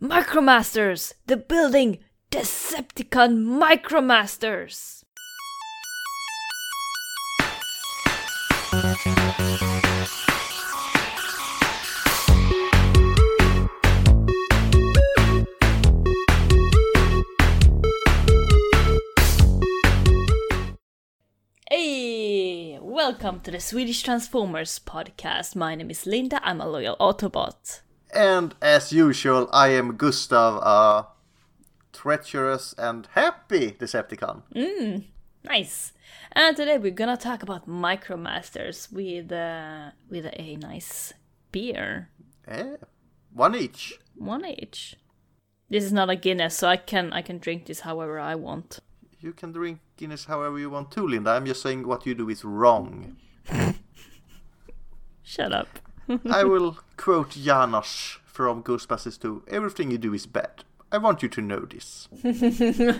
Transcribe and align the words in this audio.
Micromasters, 0.00 1.12
the 1.26 1.36
building 1.36 1.98
Decepticon 2.30 3.44
Micromasters. 3.44 5.04
Hey, 21.70 22.78
welcome 22.80 23.40
to 23.40 23.50
the 23.50 23.60
Swedish 23.60 24.02
Transformers 24.02 24.78
podcast. 24.78 25.54
My 25.54 25.74
name 25.74 25.90
is 25.90 26.06
Linda. 26.06 26.40
I'm 26.42 26.62
a 26.62 26.66
loyal 26.66 26.96
Autobot. 26.98 27.82
And 28.14 28.54
as 28.60 28.92
usual, 28.92 29.48
I 29.52 29.68
am 29.68 29.96
Gustav, 29.96 30.54
a 30.62 31.06
treacherous 31.92 32.74
and 32.78 33.06
happy 33.12 33.72
Decepticon. 33.72 34.42
Nice. 35.44 35.92
And 36.32 36.56
today 36.56 36.78
we're 36.78 36.90
gonna 36.90 37.16
talk 37.16 37.42
about 37.42 37.68
Micromasters 37.68 38.92
with 38.92 39.32
uh, 39.32 39.90
with 40.10 40.26
a 40.36 40.56
nice 40.56 41.12
beer, 41.52 42.08
Eh, 42.46 42.76
one 43.32 43.54
each. 43.54 43.98
one 44.16 44.44
each. 44.44 44.96
This 45.68 45.84
is 45.84 45.92
not 45.92 46.10
a 46.10 46.16
Guinness, 46.16 46.56
so 46.56 46.68
I 46.68 46.76
can 46.76 47.12
I 47.12 47.22
can 47.22 47.38
drink 47.38 47.66
this 47.66 47.80
however 47.80 48.18
I 48.18 48.34
want. 48.34 48.80
You 49.20 49.32
can 49.32 49.52
drink 49.52 49.78
Guinness 49.96 50.24
however 50.26 50.58
you 50.58 50.70
want 50.70 50.90
too, 50.90 51.06
Linda. 51.06 51.30
I'm 51.30 51.46
just 51.46 51.62
saying 51.62 51.86
what 51.86 52.06
you 52.06 52.14
do 52.14 52.28
is 52.28 52.44
wrong. 52.44 53.16
Shut 55.22 55.52
up. 55.52 55.68
I 56.30 56.44
will 56.44 56.78
quote 56.96 57.30
Janosz 57.30 58.18
from 58.24 58.62
Ghostbusters 58.62 59.20
2 59.20 59.44
Everything 59.48 59.90
you 59.90 59.98
do 59.98 60.14
is 60.14 60.26
bad. 60.26 60.64
I 60.92 60.98
want 60.98 61.22
you 61.22 61.28
to 61.28 61.40
know 61.40 61.60
this. 61.60 62.08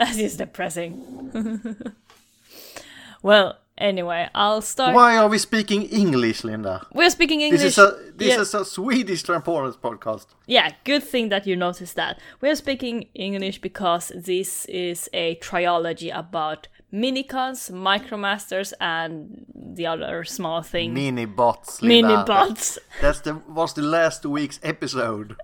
That 0.00 0.16
is 0.16 0.38
depressing. 0.38 0.96
well, 3.22 3.58
anyway, 3.76 4.30
I'll 4.34 4.62
start. 4.62 4.94
Why 4.94 5.18
are 5.18 5.28
we 5.28 5.36
speaking 5.36 5.82
English, 5.82 6.42
Linda? 6.42 6.86
We're 6.94 7.10
speaking 7.10 7.42
English. 7.42 7.60
This 7.60 7.76
is 7.76 7.78
a 7.78 8.12
this 8.16 8.28
yeah. 8.28 8.40
is 8.40 8.54
a 8.54 8.64
Swedish 8.64 9.22
Transformers 9.22 9.76
podcast. 9.76 10.26
Yeah, 10.46 10.70
good 10.84 11.02
thing 11.02 11.28
that 11.28 11.46
you 11.46 11.54
noticed 11.54 11.96
that. 11.96 12.18
We're 12.40 12.54
speaking 12.54 13.08
English 13.14 13.60
because 13.60 14.10
this 14.14 14.64
is 14.64 15.10
a 15.12 15.34
trilogy 15.34 16.08
about 16.08 16.68
minicons, 16.92 17.70
micromasters, 17.70 18.72
and 18.80 19.46
the 19.54 19.86
other 19.86 20.24
small 20.24 20.62
thing. 20.62 20.94
Mini 20.94 21.24
bots. 21.26 21.80
Minibots. 21.80 22.78
That's 23.00 23.20
the 23.20 23.34
was 23.48 23.74
the 23.74 23.82
last 23.82 24.24
week's 24.26 24.58
episode. 24.62 25.36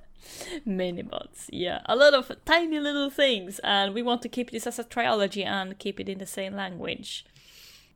Minibots, 0.67 1.47
yeah. 1.52 1.80
A 1.86 1.97
lot 1.97 2.14
of 2.14 2.30
tiny 2.44 2.78
little 2.80 3.11
things, 3.11 3.58
and 3.61 3.94
we 3.94 4.02
want 4.02 4.22
to 4.22 4.28
keep 4.28 4.50
this 4.50 4.67
as 4.67 4.78
a 4.78 4.84
trilogy 4.84 5.44
and 5.44 5.78
keep 5.78 6.00
it 6.00 6.08
in 6.08 6.19
the 6.19 6.27
same 6.27 6.55
language. 6.55 7.24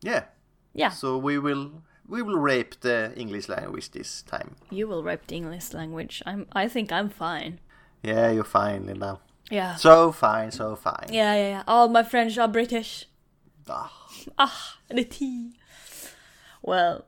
Yeah. 0.02 0.24
Yeah, 0.72 0.90
So 0.90 1.18
we 1.18 1.36
will 1.38 1.82
we 2.08 2.22
will 2.22 2.38
rape 2.38 2.78
the 2.80 3.12
English 3.16 3.48
language 3.48 3.90
this 3.90 4.22
time. 4.22 4.54
you 4.70 4.86
will 4.86 5.02
rape 5.02 5.26
the 5.26 5.34
English 5.34 5.72
language. 5.74 6.22
I'm. 6.24 6.46
I 6.52 6.68
think 6.68 6.92
I'm 6.92 7.08
fine. 7.10 7.58
Yeah, 8.04 8.30
you're 8.30 8.44
fine, 8.44 8.86
Linda. 8.86 9.18
Yeah. 9.50 9.74
So 9.74 10.12
fine, 10.12 10.52
so 10.52 10.76
fine. 10.76 11.08
Yeah, 11.10 11.34
yeah, 11.34 11.48
yeah. 11.48 11.62
All 11.66 11.88
my 11.88 12.04
friends 12.04 12.38
are 12.38 12.46
British. 12.46 13.06
Ah, 13.70 13.92
Ah, 14.38 14.78
the 14.88 15.04
tea. 15.04 15.52
Well, 16.62 17.06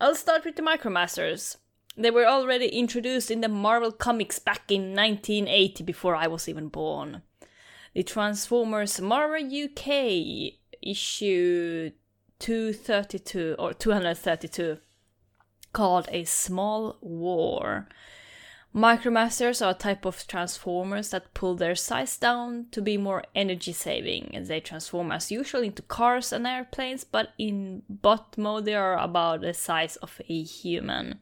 I'll 0.00 0.14
start 0.14 0.44
with 0.44 0.56
the 0.56 0.62
Micromasters. 0.62 1.56
They 1.96 2.10
were 2.10 2.26
already 2.26 2.68
introduced 2.68 3.30
in 3.30 3.42
the 3.42 3.48
Marvel 3.48 3.92
Comics 3.92 4.38
back 4.38 4.70
in 4.70 4.94
1980 4.94 5.84
before 5.84 6.16
I 6.16 6.26
was 6.26 6.48
even 6.48 6.68
born. 6.68 7.22
The 7.94 8.02
Transformers 8.02 9.00
Marvel 9.00 9.44
UK 9.44 10.54
issue 10.80 11.90
232 12.38 13.56
or 13.58 13.74
232 13.74 14.78
called 15.72 16.08
A 16.10 16.24
Small 16.24 16.96
War. 17.02 17.88
Micromasters 18.74 19.64
are 19.64 19.72
a 19.72 19.74
type 19.74 20.06
of 20.06 20.26
transformers 20.26 21.10
that 21.10 21.34
pull 21.34 21.54
their 21.54 21.74
size 21.74 22.16
down 22.16 22.66
to 22.70 22.80
be 22.80 22.96
more 22.96 23.22
energy 23.34 23.72
saving. 23.72 24.30
And 24.32 24.46
they 24.46 24.60
transform 24.60 25.12
as 25.12 25.30
usual 25.30 25.62
into 25.62 25.82
cars 25.82 26.32
and 26.32 26.46
airplanes, 26.46 27.04
but 27.04 27.32
in 27.36 27.82
bot 27.88 28.38
mode 28.38 28.64
they 28.64 28.74
are 28.74 28.98
about 28.98 29.42
the 29.42 29.52
size 29.52 29.96
of 29.96 30.22
a 30.26 30.42
human. 30.42 31.20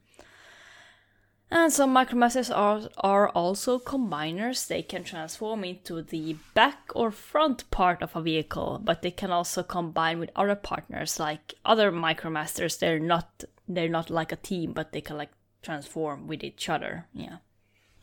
And 1.52 1.72
some 1.72 1.92
Micromasters 1.92 2.56
are, 2.56 2.82
are 2.98 3.28
also 3.30 3.80
combiners. 3.80 4.68
They 4.68 4.82
can 4.82 5.02
transform 5.02 5.64
into 5.64 6.00
the 6.00 6.36
back 6.54 6.92
or 6.94 7.10
front 7.10 7.68
part 7.72 8.00
of 8.02 8.14
a 8.14 8.22
vehicle, 8.22 8.80
but 8.84 9.02
they 9.02 9.10
can 9.10 9.32
also 9.32 9.64
combine 9.64 10.20
with 10.20 10.30
other 10.36 10.54
partners 10.54 11.18
like 11.18 11.54
other 11.64 11.90
Micromasters. 11.90 12.78
They're 12.78 13.00
not 13.00 13.42
they're 13.66 13.88
not 13.88 14.10
like 14.10 14.32
a 14.32 14.36
team, 14.36 14.72
but 14.72 14.92
they 14.92 15.00
can 15.00 15.16
like 15.16 15.30
transform 15.62 16.26
with 16.26 16.42
each 16.42 16.68
other. 16.68 17.06
Yeah. 17.12 17.38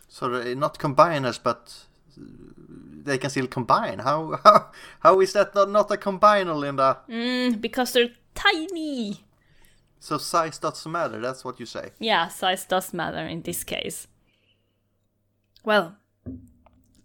so 0.08 0.30
they're 0.30 0.56
not 0.56 0.78
combiners, 0.78 1.40
but 1.42 1.86
they 2.18 3.18
can 3.18 3.30
still 3.30 3.48
combine. 3.48 4.00
How 4.00 4.40
how 4.44 4.72
how 5.00 5.22
is 5.22 5.34
that 5.34 5.56
not, 5.56 5.70
not 5.70 5.92
a 5.92 5.98
combiner, 5.98 6.56
Linda? 6.56 7.00
Mm, 7.10 7.62
because 7.62 7.94
they're 7.94 8.10
tiny. 8.36 9.24
So 10.00 10.18
size 10.18 10.60
doesn't 10.60 10.92
matter. 10.92 11.20
That's 11.20 11.44
what 11.44 11.60
you 11.60 11.66
say. 11.66 11.92
Yeah, 12.00 12.28
size 12.28 12.66
does 12.66 12.94
matter 12.94 13.26
in 13.26 13.42
this 13.42 13.64
case. 13.64 14.08
Well, 15.64 15.98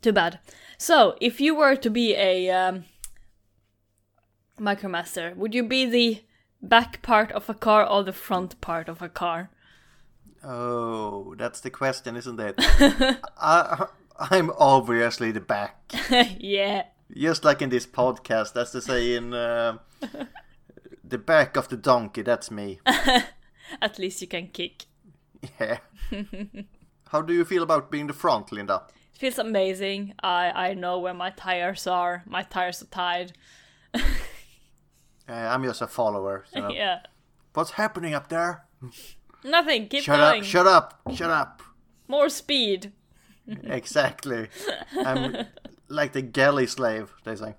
too 0.03 0.13
bad. 0.13 0.39
So, 0.79 1.17
if 1.21 1.41
you 1.41 1.55
were 1.55 1.77
to 1.77 1.91
be 1.91 2.15
a 2.15 2.51
um, 2.51 2.85
Micromaster, 4.61 5.35
would 5.37 5.55
you 5.55 5.63
be 5.63 5.87
the 5.87 6.23
back 6.61 7.03
part 7.03 7.33
of 7.33 7.49
a 7.49 7.55
car 7.55 7.89
or 7.89 8.03
the 8.05 8.13
front 8.13 8.61
part 8.61 8.89
of 8.89 9.01
a 9.01 9.09
car? 9.09 9.51
Oh, 10.45 11.35
that's 11.39 11.61
the 11.61 11.71
question, 11.71 12.17
isn't 12.17 12.41
it? 12.41 12.55
I, 13.39 13.87
I'm 14.19 14.51
obviously 14.59 15.31
the 15.33 15.41
back. 15.41 15.93
yeah. 16.39 16.85
Just 17.15 17.45
like 17.45 17.63
in 17.63 17.71
this 17.71 17.87
podcast, 17.87 18.53
that's 18.53 18.73
to 18.73 18.81
say 18.81 19.15
in 19.15 19.35
uh, 19.35 19.79
the 21.05 21.19
back 21.19 21.57
of 21.57 21.69
the 21.69 21.77
donkey. 21.77 22.23
That's 22.23 22.51
me. 22.51 22.81
At 23.81 23.99
least 23.99 24.21
you 24.21 24.29
can 24.29 24.49
kick. 24.49 24.87
Yeah. 25.61 25.79
How 27.09 27.23
do 27.23 27.35
you 27.35 27.45
feel 27.45 27.63
about 27.63 27.91
being 27.91 28.07
the 28.07 28.13
front, 28.13 28.53
Linda? 28.53 28.83
It 29.15 29.19
feels 29.19 29.39
amazing. 29.39 30.15
I, 30.23 30.71
I 30.71 30.75
know 30.75 30.99
where 30.99 31.15
my 31.15 31.31
tires 31.31 31.87
are. 31.87 32.23
My 32.27 32.43
tires 32.43 32.83
are 32.83 32.87
tied. 32.87 33.33
Uh, 35.29 35.33
I'm 35.33 35.63
just 35.63 35.83
a 35.83 35.87
follower. 35.87 36.45
Know. 36.55 36.71
yeah. 36.71 37.01
What's 37.55 37.73
happening 37.73 38.15
up 38.15 38.29
there? 38.29 38.65
Nothing. 39.45 39.89
Keep 39.89 40.05
Shut 40.05 40.19
going. 40.19 40.41
up! 40.41 40.47
Shut 40.47 40.67
up! 40.67 41.01
Shut 41.15 41.31
up! 41.31 41.63
More 42.09 42.29
speed. 42.29 42.93
exactly. 43.47 44.49
I'm 45.05 45.47
like 45.89 46.13
the 46.13 46.23
galley 46.23 46.67
slave. 46.67 47.13
They 47.25 47.37
say, 47.37 47.57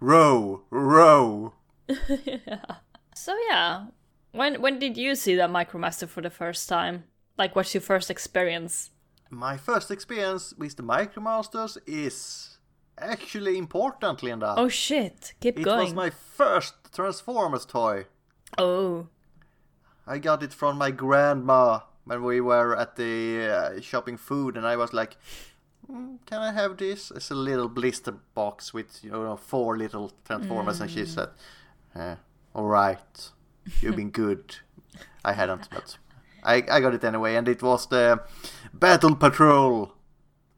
row, 0.00 0.62
row. 0.70 1.54
So 3.18 3.34
yeah, 3.50 3.86
when 4.30 4.62
when 4.62 4.78
did 4.78 4.96
you 4.96 5.16
see 5.16 5.34
the 5.34 5.48
Micromaster 5.48 6.08
for 6.08 6.22
the 6.22 6.30
first 6.30 6.68
time? 6.68 7.04
Like, 7.36 7.56
what's 7.56 7.74
your 7.74 7.80
first 7.80 8.10
experience? 8.10 8.90
My 9.28 9.56
first 9.56 9.90
experience 9.90 10.54
with 10.56 10.76
the 10.76 10.84
Micromasters 10.84 11.78
is 11.84 12.58
actually 12.96 13.58
important, 13.58 14.22
Linda. 14.22 14.54
Oh 14.56 14.68
shit! 14.68 15.34
Keep 15.40 15.58
it 15.58 15.62
going. 15.64 15.80
was 15.80 15.94
my 15.94 16.10
first 16.10 16.74
Transformers 16.94 17.66
toy. 17.66 18.06
Oh, 18.56 19.08
I 20.08 20.18
got 20.18 20.42
it 20.42 20.54
from 20.54 20.78
my 20.78 20.90
grandma 20.90 21.80
when 22.04 22.22
we 22.24 22.40
were 22.40 22.74
at 22.74 22.96
the 22.96 23.76
uh, 23.76 23.80
shopping 23.80 24.16
food, 24.16 24.56
and 24.56 24.66
I 24.66 24.76
was 24.76 24.92
like, 24.92 25.16
"Mm, 25.90 26.18
"Can 26.24 26.40
I 26.40 26.52
have 26.52 26.78
this?" 26.78 27.10
It's 27.14 27.30
a 27.30 27.34
little 27.34 27.68
blister 27.68 28.12
box 28.34 28.72
with 28.72 29.04
you 29.04 29.10
know 29.10 29.36
four 29.36 29.76
little 29.76 30.12
Transformers, 30.24 30.80
and 30.80 30.90
she 30.90 31.04
said, 31.04 31.28
uh, 31.94 32.16
"All 32.54 32.66
right, 32.66 33.30
you've 33.82 33.96
been 33.96 34.10
good." 34.10 34.56
I 35.24 35.32
hadn't, 35.34 35.68
but 35.70 35.98
I 36.42 36.54
I 36.70 36.80
got 36.80 36.94
it 36.94 37.04
anyway, 37.04 37.36
and 37.36 37.46
it 37.46 37.62
was 37.62 37.86
the 37.86 38.22
Battle 38.72 39.14
Patrol 39.14 39.92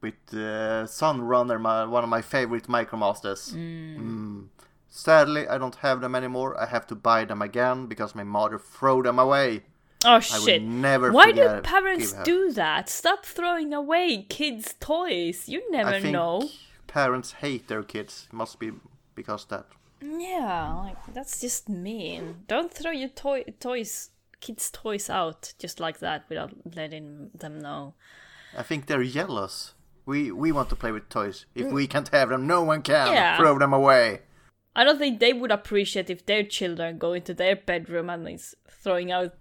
with 0.01 0.15
uh, 0.33 0.87
Sunrunner, 0.87 1.59
my, 1.59 1.85
one 1.85 2.03
of 2.03 2.09
my 2.09 2.21
favorite 2.21 2.67
Micromasters. 2.67 3.53
Mm. 3.53 4.47
Sadly, 4.93 5.47
I 5.47 5.57
don't 5.57 5.75
have 5.75 6.01
them 6.01 6.15
anymore. 6.15 6.59
I 6.61 6.65
have 6.65 6.85
to 6.87 6.95
buy 6.95 7.23
them 7.23 7.41
again 7.41 7.85
because 7.85 8.13
my 8.13 8.25
mother 8.25 8.59
threw 8.59 9.01
them 9.01 9.19
away. 9.19 9.63
oh 10.03 10.15
I 10.15 10.19
shit! 10.19 10.61
never 10.61 11.13
Why 11.13 11.31
do 11.31 11.61
parents 11.61 12.11
do 12.25 12.51
that? 12.51 12.89
Stop 12.89 13.25
throwing 13.25 13.73
away 13.73 14.23
kids' 14.23 14.75
toys. 14.81 15.47
You 15.47 15.63
never 15.71 15.91
I 15.91 16.01
think 16.01 16.11
know. 16.11 16.49
parents 16.87 17.31
hate 17.39 17.69
their 17.69 17.83
kids. 17.83 18.27
It 18.27 18.35
must 18.35 18.59
be 18.59 18.73
because 19.15 19.45
that. 19.45 19.65
Yeah, 20.01 20.73
like 20.73 20.97
that's 21.13 21.39
just 21.39 21.69
mean. 21.69 22.43
Don't 22.49 22.73
throw 22.73 22.91
your 22.91 23.09
toy 23.09 23.45
toys, 23.61 24.09
kids' 24.41 24.69
toys 24.69 25.09
out 25.09 25.53
just 25.57 25.79
like 25.79 25.99
that 25.99 26.25
without 26.27 26.51
letting 26.75 27.29
them 27.33 27.59
know. 27.59 27.93
I 28.57 28.63
think 28.63 28.87
they're 28.87 29.05
jealous. 29.05 29.73
We 30.05 30.33
we 30.33 30.51
want 30.51 30.67
to 30.67 30.75
play 30.75 30.91
with 30.91 31.07
toys. 31.07 31.45
If 31.55 31.67
mm. 31.67 31.71
we 31.71 31.87
can't 31.87 32.09
have 32.09 32.27
them, 32.27 32.45
no 32.45 32.61
one 32.61 32.81
can. 32.81 33.13
Yeah. 33.13 33.37
Throw 33.37 33.57
them 33.57 33.71
away. 33.71 34.23
I 34.75 34.83
don't 34.83 34.97
think 34.97 35.19
they 35.19 35.33
would 35.33 35.51
appreciate 35.51 36.09
if 36.09 36.25
their 36.25 36.43
children 36.43 36.97
go 36.97 37.13
into 37.13 37.33
their 37.33 37.55
bedroom 37.55 38.09
and 38.09 38.27
is 38.29 38.55
throwing 38.69 39.11
out 39.11 39.33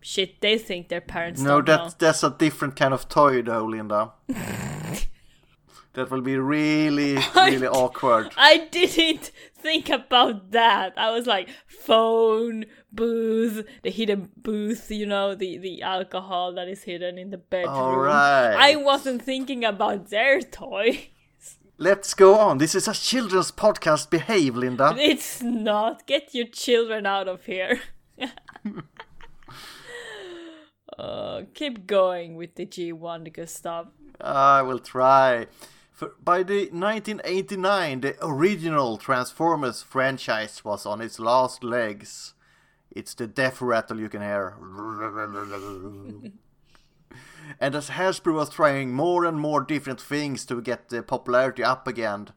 shit 0.00 0.40
they 0.40 0.56
think 0.56 0.88
their 0.88 1.00
parents 1.00 1.40
No, 1.40 1.60
don't 1.60 1.76
know. 1.78 1.84
that 1.88 1.98
that's 1.98 2.22
a 2.22 2.30
different 2.30 2.76
kind 2.76 2.94
of 2.94 3.08
toy, 3.08 3.42
though, 3.42 3.64
Linda. 3.64 4.12
that 5.94 6.10
will 6.10 6.20
be 6.20 6.36
really 6.36 7.18
really 7.34 7.66
awkward. 7.66 8.30
I 8.36 8.68
didn't 8.70 9.30
think 9.56 9.88
about 9.88 10.50
that. 10.52 10.92
I 10.96 11.10
was 11.10 11.26
like 11.26 11.48
phone, 11.66 12.66
booth, 12.92 13.66
the 13.82 13.90
hidden 13.90 14.28
booth, 14.36 14.90
you 14.90 15.06
know, 15.06 15.34
the 15.34 15.58
the 15.58 15.82
alcohol 15.82 16.52
that 16.54 16.68
is 16.68 16.82
hidden 16.84 17.18
in 17.18 17.30
the 17.30 17.38
bedroom. 17.38 17.74
All 17.74 17.96
right. 17.96 18.54
I 18.56 18.76
wasn't 18.76 19.22
thinking 19.22 19.64
about 19.64 20.10
their 20.10 20.40
toy. 20.40 21.08
Let's 21.78 22.14
go 22.14 22.36
on. 22.36 22.56
This 22.56 22.74
is 22.74 22.88
a 22.88 22.94
children's 22.94 23.52
podcast. 23.52 24.08
Behave, 24.08 24.56
Linda. 24.56 24.94
It's 24.98 25.42
not. 25.42 26.06
Get 26.06 26.34
your 26.34 26.46
children 26.46 27.04
out 27.04 27.28
of 27.28 27.44
here. 27.44 27.80
uh, 30.98 31.42
keep 31.52 31.86
going 31.86 32.36
with 32.36 32.54
the 32.54 32.64
G1, 32.64 33.30
Gustav. 33.30 33.88
I 34.18 34.62
will 34.62 34.78
try. 34.78 35.48
For, 35.92 36.12
by 36.24 36.42
the 36.42 36.70
1989, 36.70 38.00
the 38.00 38.16
original 38.22 38.96
Transformers 38.96 39.82
franchise 39.82 40.64
was 40.64 40.86
on 40.86 41.02
its 41.02 41.20
last 41.20 41.62
legs. 41.62 42.32
It's 42.90 43.12
the 43.12 43.26
death 43.26 43.60
rattle 43.60 44.00
you 44.00 44.08
can 44.08 44.22
hear. 44.22 44.54
and 47.60 47.74
as 47.74 47.90
Hasbro 47.90 48.34
was 48.34 48.50
trying 48.50 48.92
more 48.92 49.24
and 49.24 49.38
more 49.38 49.60
different 49.60 50.00
things 50.00 50.44
to 50.46 50.60
get 50.60 50.88
the 50.88 51.02
popularity 51.02 51.62
up 51.64 51.86
again, 51.86 52.28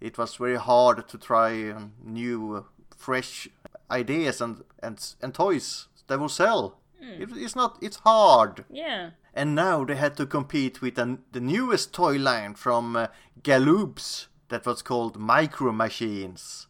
it 0.00 0.18
was 0.18 0.36
very 0.36 0.56
hard 0.56 1.08
to 1.08 1.18
try 1.18 1.70
um, 1.70 1.92
new, 2.04 2.66
fresh 2.96 3.48
ideas 3.90 4.40
and, 4.40 4.62
and, 4.82 5.14
and 5.22 5.34
toys 5.34 5.88
that 6.06 6.18
will 6.18 6.28
sell. 6.28 6.78
It, 7.00 7.30
it's 7.34 7.54
not. 7.56 7.78
It's 7.80 7.98
hard. 7.98 8.64
Yeah. 8.70 9.10
And 9.32 9.54
now 9.54 9.84
they 9.84 9.94
had 9.94 10.16
to 10.16 10.26
compete 10.26 10.82
with 10.82 10.98
an, 10.98 11.20
the 11.32 11.40
newest 11.40 11.92
toy 11.92 12.16
line 12.18 12.54
from 12.54 12.96
uh, 12.96 13.06
Galoob's 13.42 14.26
that 14.48 14.66
was 14.66 14.82
called 14.82 15.16
Micro 15.16 15.70
Machines. 15.72 16.66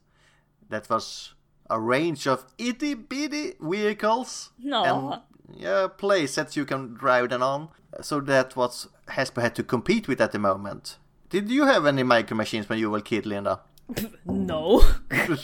That 0.69 0.88
was 0.91 1.35
a 1.71 1.81
range 1.81 2.26
of 2.26 2.44
itty 2.59 2.94
bitty 2.94 3.55
vehicles 3.61 4.50
No. 4.59 4.85
and 4.85 5.23
yeah, 5.56 5.89
play 5.89 6.27
sets 6.27 6.56
you 6.56 6.65
can 6.65 6.95
drive 6.95 7.31
them 7.31 7.43
on. 7.43 7.69
So 8.03 8.21
that 8.21 8.56
was 8.56 8.89
Hasbro 9.09 9.43
had 9.43 9.55
to 9.56 9.62
compete 9.62 10.09
with 10.09 10.21
at 10.21 10.33
the 10.33 10.39
moment. 10.39 10.99
Did 11.31 11.50
you 11.50 11.67
have 11.67 11.87
any 11.87 12.03
micro 12.03 12.37
machines 12.37 12.69
when 12.69 12.79
you 12.79 12.91
were 12.91 12.99
a 12.99 13.03
kid, 13.03 13.27
Linda? 13.27 13.61
No. 14.25 14.85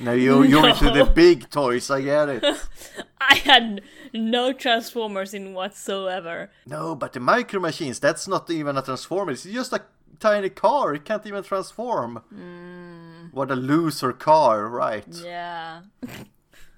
No, 0.00 0.12
you 0.12 0.42
you're 0.42 0.68
into 0.68 0.90
the 0.90 1.04
big 1.06 1.48
toys. 1.48 1.90
I 1.90 2.02
get 2.02 2.28
it. 2.28 2.44
I 3.20 3.36
had 3.36 3.80
no 4.12 4.52
Transformers 4.52 5.32
in 5.32 5.54
whatsoever. 5.54 6.50
No, 6.66 6.94
but 6.94 7.14
the 7.14 7.20
micro 7.20 7.60
machines, 7.60 7.98
that's 7.98 8.28
not 8.28 8.50
even 8.50 8.76
a 8.76 8.82
transformer. 8.82 9.32
It's 9.32 9.44
just 9.44 9.72
a 9.72 9.82
tiny 10.20 10.50
car. 10.50 10.94
It 10.94 11.04
can't 11.04 11.26
even 11.26 11.42
transform. 11.42 12.22
Mm. 12.34 13.32
What 13.32 13.50
a 13.50 13.56
loser 13.56 14.12
car, 14.12 14.68
right? 14.68 15.06
Yeah. 15.08 15.82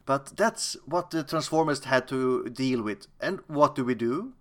But 0.09 0.39
that's 0.39 0.75
what 0.87 1.11
the 1.11 1.23
Transformers 1.23 1.85
had 1.85 2.09
to 2.09 2.49
deal 2.49 2.81
with. 2.81 3.09
And 3.21 3.41
what 3.47 3.75
do 3.75 3.85
we 3.85 3.95
do? 3.95 4.33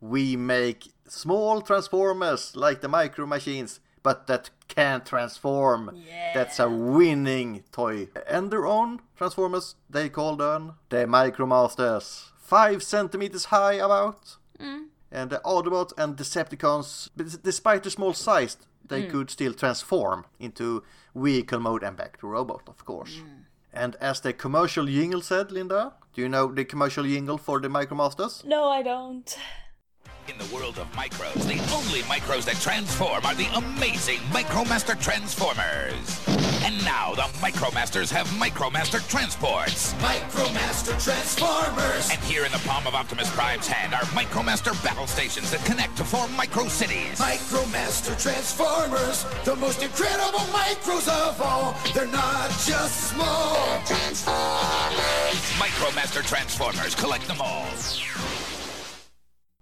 We 0.00 0.36
make 0.36 0.92
small 1.08 1.62
Transformers 1.62 2.54
like 2.54 2.80
the 2.80 2.86
micro 2.86 3.26
machines, 3.26 3.80
but 4.04 4.28
that 4.28 4.50
can't 4.68 5.04
transform. 5.04 5.90
Yeah. 5.96 6.32
That's 6.32 6.60
a 6.60 6.70
winning 6.70 7.64
toy. 7.72 8.06
And 8.28 8.52
their 8.52 8.68
own 8.68 9.00
Transformers, 9.16 9.74
they 9.90 10.10
call 10.10 10.36
them 10.36 10.74
the 10.90 11.06
Micromasters. 11.06 12.30
Five 12.38 12.84
centimeters 12.84 13.46
high, 13.46 13.74
about. 13.74 14.36
Mm. 14.60 14.90
And 15.10 15.30
the 15.30 15.40
Autobots 15.44 15.92
and 15.98 16.16
Decepticons, 16.16 17.08
despite 17.42 17.82
the 17.82 17.90
small 17.90 18.14
size, 18.14 18.58
they 18.86 19.02
mm. 19.02 19.10
could 19.10 19.30
still 19.30 19.54
transform 19.54 20.26
into 20.38 20.84
vehicle 21.16 21.58
mode 21.58 21.82
and 21.82 21.96
back 21.96 22.20
to 22.20 22.28
robot, 22.28 22.62
of 22.68 22.84
course. 22.84 23.16
Mm. 23.16 23.46
And 23.72 23.96
as 24.00 24.20
the 24.20 24.32
commercial 24.32 24.86
jingle 24.86 25.20
said, 25.20 25.52
Linda, 25.52 25.92
do 26.14 26.22
you 26.22 26.28
know 26.28 26.52
the 26.52 26.64
commercial 26.64 27.04
jingle 27.04 27.38
for 27.38 27.60
the 27.60 27.68
Micromasters? 27.68 28.44
No, 28.44 28.68
I 28.68 28.82
don't. 28.82 29.38
In 30.28 30.38
the 30.38 30.54
world 30.54 30.78
of 30.78 30.90
micros, 30.92 31.34
the 31.46 31.58
only 31.74 32.02
micros 32.02 32.44
that 32.44 32.56
transform 32.60 33.24
are 33.24 33.34
the 33.34 33.48
amazing 33.54 34.18
Micromaster 34.30 35.00
Transformers. 35.00 36.29
And 36.62 36.84
now 36.84 37.14
the 37.14 37.22
Micromasters 37.40 38.10
have 38.12 38.26
Micromaster 38.38 39.00
Transports. 39.08 39.94
Micromaster 39.94 41.02
Transformers! 41.02 42.10
And 42.10 42.20
here 42.24 42.44
in 42.44 42.52
the 42.52 42.58
palm 42.58 42.86
of 42.86 42.94
Optimus 42.94 43.30
Prime's 43.34 43.66
hand 43.66 43.94
are 43.94 44.02
Micromaster 44.12 44.72
battle 44.84 45.06
stations 45.06 45.50
that 45.50 45.64
connect 45.64 45.96
to 45.96 46.04
form 46.04 46.34
micro 46.36 46.68
cities. 46.68 47.18
Micromaster 47.18 48.20
Transformers! 48.20 49.24
The 49.44 49.56
most 49.56 49.82
incredible 49.82 50.40
micros 50.50 51.08
of 51.08 51.40
all! 51.40 51.76
They're 51.94 52.06
not 52.06 52.50
just 52.66 53.10
small! 53.10 53.56
Transformers. 53.86 55.40
Micromaster 55.58 56.26
Transformers, 56.26 56.94
collect 56.94 57.26
them 57.26 57.40
all. 57.40 57.66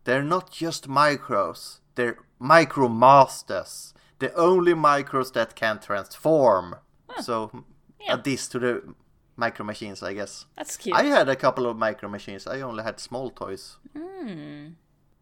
They're 0.05 0.23
not 0.23 0.51
just 0.51 0.89
micros, 0.89 1.81
they're 1.95 2.19
Micromasters. 2.41 3.93
The 4.21 4.33
only 4.35 4.73
micros 4.73 5.33
that 5.33 5.55
can 5.55 5.81
transform. 5.81 6.77
So, 7.21 7.65
Yeah. 8.01 8.15
a 8.15 8.19
diss 8.19 8.49
to 8.49 8.59
the 8.59 8.95
micro 9.37 9.65
machines, 9.65 10.03
I 10.03 10.15
guess. 10.15 10.47
That's 10.57 10.77
cute. 10.77 10.97
I 10.97 11.05
had 11.05 11.29
a 11.29 11.37
couple 11.37 11.67
of 11.67 11.77
micro 11.77 12.09
machines. 12.09 12.47
I 12.47 12.61
only 12.61 12.83
had 12.85 13.01
small 13.01 13.31
toys. 13.31 13.77
Hmm. 13.97 14.69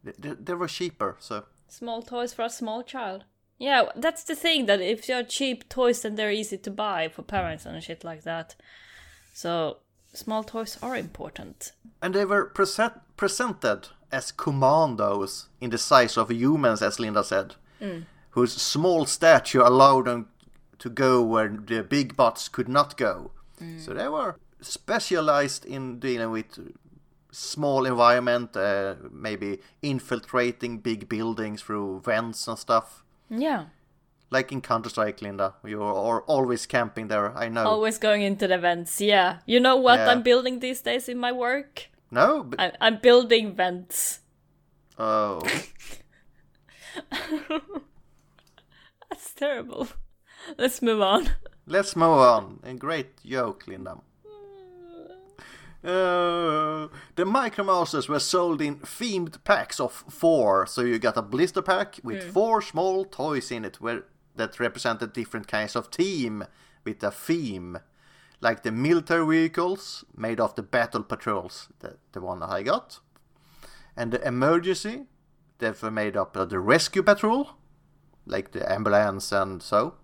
They, 0.04 0.12
they, 0.18 0.34
they 0.34 0.54
were 0.54 0.68
cheaper, 0.68 1.16
so. 1.18 1.44
Small 1.68 2.02
toys 2.02 2.32
for 2.32 2.44
a 2.44 2.50
small 2.50 2.82
child. 2.82 3.24
Yeah, 3.58 3.86
that's 3.96 4.24
the 4.24 4.34
thing 4.34 4.66
that 4.66 4.80
if 4.80 5.06
they're 5.06 5.22
cheap 5.22 5.68
toys, 5.68 6.02
then 6.02 6.14
they're 6.14 6.30
easy 6.30 6.58
to 6.58 6.70
buy 6.70 7.08
for 7.08 7.22
parents 7.22 7.64
and 7.64 7.82
shit 7.82 8.04
like 8.04 8.22
that. 8.24 8.54
So 9.32 9.78
small 10.12 10.44
toys 10.44 10.78
are 10.82 10.96
important. 10.96 11.72
And 12.02 12.14
they 12.14 12.24
were 12.24 12.44
present, 12.44 12.94
presented 13.16 13.88
as 14.12 14.30
commandos 14.32 15.48
in 15.60 15.70
the 15.70 15.78
size 15.78 16.16
of 16.16 16.30
humans, 16.30 16.82
as 16.82 17.00
Linda 17.00 17.24
said, 17.24 17.54
hmm. 17.78 18.00
whose 18.30 18.52
small 18.52 19.06
stature 19.06 19.60
allowed 19.60 20.05
them 20.05 20.28
to 20.78 20.88
go 20.90 21.22
where 21.22 21.48
the 21.48 21.82
big 21.82 22.16
bots 22.16 22.48
could 22.48 22.68
not 22.68 22.96
go. 22.96 23.30
So 23.78 23.94
they 23.94 24.08
were 24.08 24.36
specialized 24.60 25.64
in 25.64 25.98
dealing 25.98 26.30
with 26.30 26.58
small 27.32 27.86
environment, 27.86 28.56
uh, 28.56 28.96
maybe 29.10 29.60
infiltrating 29.82 30.78
big 30.78 31.08
buildings 31.08 31.62
through 31.62 32.00
vents 32.04 32.46
and 32.48 32.58
stuff. 32.58 33.02
Yeah. 33.30 33.66
Like 34.30 34.52
in 34.52 34.60
Counter 34.60 34.88
Strike, 34.90 35.22
Linda, 35.22 35.54
you're 35.64 36.22
always 36.26 36.66
camping 36.66 37.08
there. 37.08 37.36
I 37.36 37.48
know. 37.48 37.64
Always 37.66 37.96
going 37.98 38.22
into 38.22 38.46
the 38.48 38.58
vents. 38.58 39.00
Yeah. 39.00 39.38
You 39.46 39.60
know 39.60 39.76
what 39.76 39.98
Yeah. 40.00 40.10
I'm 40.10 40.22
building 40.22 40.58
these 40.60 40.80
days 40.82 41.08
in 41.08 41.18
my 41.18 41.32
work? 41.32 41.88
No, 42.10 42.42
but 42.42 42.60
I- 42.60 42.72
I'm 42.80 42.98
building 42.98 43.54
vents. 43.54 44.20
oh, 44.98 45.40
That's 49.10 49.34
terrible. 49.34 49.88
Let's 50.58 50.82
move 50.82 51.00
on. 51.00 51.31
let's 51.67 51.96
move 51.96 52.19
on. 52.19 52.60
A 52.62 52.74
great 52.74 53.24
joke, 53.24 53.67
Linda. 53.67 53.98
Uh, 55.84 56.88
the 57.15 57.24
Micromasters 57.24 58.08
were 58.08 58.19
sold 58.19 58.60
in 58.60 58.76
themed 58.81 59.43
packs 59.44 59.79
of 59.79 59.93
four, 59.93 60.67
so 60.67 60.81
you 60.81 60.98
got 60.98 61.17
a 61.17 61.22
blister 61.22 61.62
pack 61.62 62.00
with 62.03 62.32
four 62.32 62.60
small 62.60 63.05
toys 63.05 63.50
in 63.53 63.65
it, 63.65 63.81
where 63.81 64.05
that 64.34 64.58
represented 64.58 65.12
different 65.12 65.46
kinds 65.46 65.76
of 65.76 65.91
team 65.91 66.44
with 66.84 67.03
a 67.03 67.10
theme, 67.10 67.79
like 68.41 68.62
the 68.62 68.72
military 68.72 69.24
vehicles 69.26 70.05
made 70.17 70.41
of 70.41 70.55
the 70.56 70.62
battle 70.62 71.03
patrols, 71.03 71.69
the, 71.81 71.96
the 72.12 72.20
one 72.20 72.41
that 72.41 72.50
I 72.50 72.62
got, 72.62 73.00
and 73.96 74.12
the 74.12 74.26
emergency 74.26 75.05
that 75.58 75.81
were 75.82 75.91
made 75.91 76.17
up 76.17 76.36
of 76.36 76.50
the 76.50 76.58
rescue 76.58 77.03
patrol, 77.03 77.50
like 78.26 78.53
the 78.53 78.70
ambulance 78.70 79.31
and 79.31 79.62
so. 79.62 79.94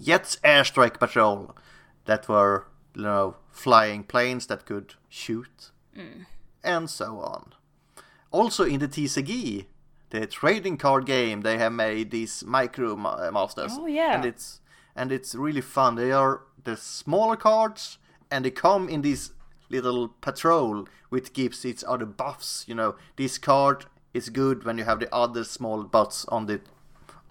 Jets 0.00 0.36
airstrike 0.44 0.98
patrol 0.98 1.56
that 2.04 2.28
were 2.28 2.66
you 2.94 3.02
know 3.02 3.36
flying 3.50 4.04
planes 4.04 4.46
that 4.46 4.66
could 4.66 4.94
shoot 5.08 5.70
mm. 5.96 6.26
and 6.62 6.90
so 6.90 7.20
on. 7.20 7.52
Also 8.30 8.64
in 8.64 8.80
the 8.80 8.88
TCG, 8.88 9.66
the 10.10 10.26
trading 10.26 10.76
card 10.76 11.06
game, 11.06 11.42
they 11.42 11.58
have 11.58 11.72
made 11.72 12.10
these 12.10 12.44
micro 12.44 12.96
ma- 12.96 13.14
uh, 13.14 13.30
masters. 13.30 13.72
Oh, 13.74 13.86
yeah. 13.86 14.14
and 14.14 14.24
it's 14.24 14.60
and 14.96 15.12
it's 15.12 15.34
really 15.34 15.60
fun. 15.60 15.96
They 15.96 16.12
are 16.12 16.42
the 16.62 16.76
smaller 16.76 17.36
cards, 17.36 17.98
and 18.30 18.44
they 18.44 18.50
come 18.50 18.88
in 18.88 19.02
this 19.02 19.30
little 19.70 20.08
patrol, 20.20 20.86
which 21.08 21.32
gives 21.32 21.64
its 21.64 21.84
other 21.86 22.06
buffs. 22.06 22.64
You 22.68 22.74
know, 22.74 22.96
this 23.16 23.38
card 23.38 23.86
is 24.12 24.30
good 24.30 24.64
when 24.64 24.78
you 24.78 24.84
have 24.84 25.00
the 25.00 25.12
other 25.14 25.44
small 25.44 25.84
buffs 25.84 26.24
on 26.26 26.46
the 26.46 26.60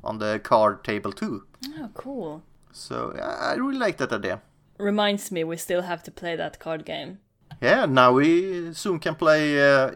on 0.03 0.19
the 0.19 0.39
card 0.43 0.83
table 0.83 1.13
too. 1.13 1.45
Oh, 1.79 1.89
cool. 1.93 2.43
So 2.73 3.13
I 3.21 3.53
really 3.55 3.77
like 3.77 3.97
that 3.97 4.11
idea. 4.11 4.41
Reminds 4.77 5.31
me, 5.31 5.43
we 5.43 5.55
still 5.57 5.83
have 5.83 6.03
to 6.03 6.11
play 6.11 6.35
that 6.35 6.59
card 6.59 6.83
game. 6.85 7.19
Yeah, 7.61 7.85
now 7.85 8.13
we 8.13 8.73
soon 8.73 8.99
can 8.99 9.15
play 9.15 9.61
uh, 9.61 9.91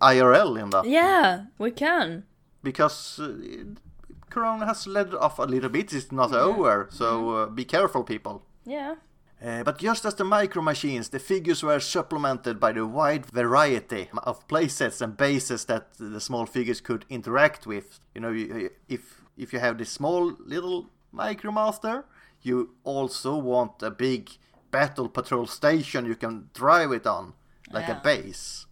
IRL 0.00 0.58
in 0.60 0.70
that 0.70 0.86
Yeah, 0.86 1.44
we 1.58 1.70
can. 1.70 2.24
because 2.62 3.20
uh, 3.20 3.28
Corona 4.30 4.66
has 4.66 4.86
led 4.86 5.14
off 5.14 5.38
a 5.38 5.42
little 5.44 5.68
bit. 5.70 5.92
It's 5.92 6.10
not 6.10 6.32
over, 6.32 6.88
so 6.90 7.30
uh, 7.30 7.46
be 7.46 7.64
careful, 7.64 8.02
people. 8.04 8.42
Yeah. 8.64 8.94
Uh, 9.44 9.62
but 9.62 9.78
just 9.78 10.04
as 10.06 10.14
the 10.14 10.24
micro 10.24 10.62
machines, 10.62 11.10
the 11.10 11.18
figures 11.18 11.62
were 11.62 11.78
supplemented 11.80 12.58
by 12.58 12.72
the 12.72 12.86
wide 12.86 13.26
variety 13.26 14.08
of 14.22 14.48
playsets 14.48 15.02
and 15.02 15.16
bases 15.16 15.66
that 15.66 15.88
the 15.98 16.20
small 16.20 16.46
figures 16.46 16.80
could 16.80 17.04
interact 17.10 17.66
with. 17.66 18.00
You 18.14 18.22
know, 18.22 18.68
if 18.88 19.20
if 19.36 19.52
you 19.52 19.58
have 19.58 19.76
this 19.78 19.90
small 19.90 20.32
little 20.46 20.86
micromaster, 21.14 22.04
you 22.42 22.74
also 22.84 23.36
want 23.36 23.82
a 23.82 23.90
big 23.90 24.30
battle 24.70 25.08
patrol 25.08 25.46
station 25.46 26.04
you 26.04 26.16
can 26.16 26.50
drive 26.52 26.92
it 26.92 27.06
on, 27.06 27.32
like 27.70 27.88
Yeah. 27.88 27.98
a 27.98 28.02
base. 28.02 28.66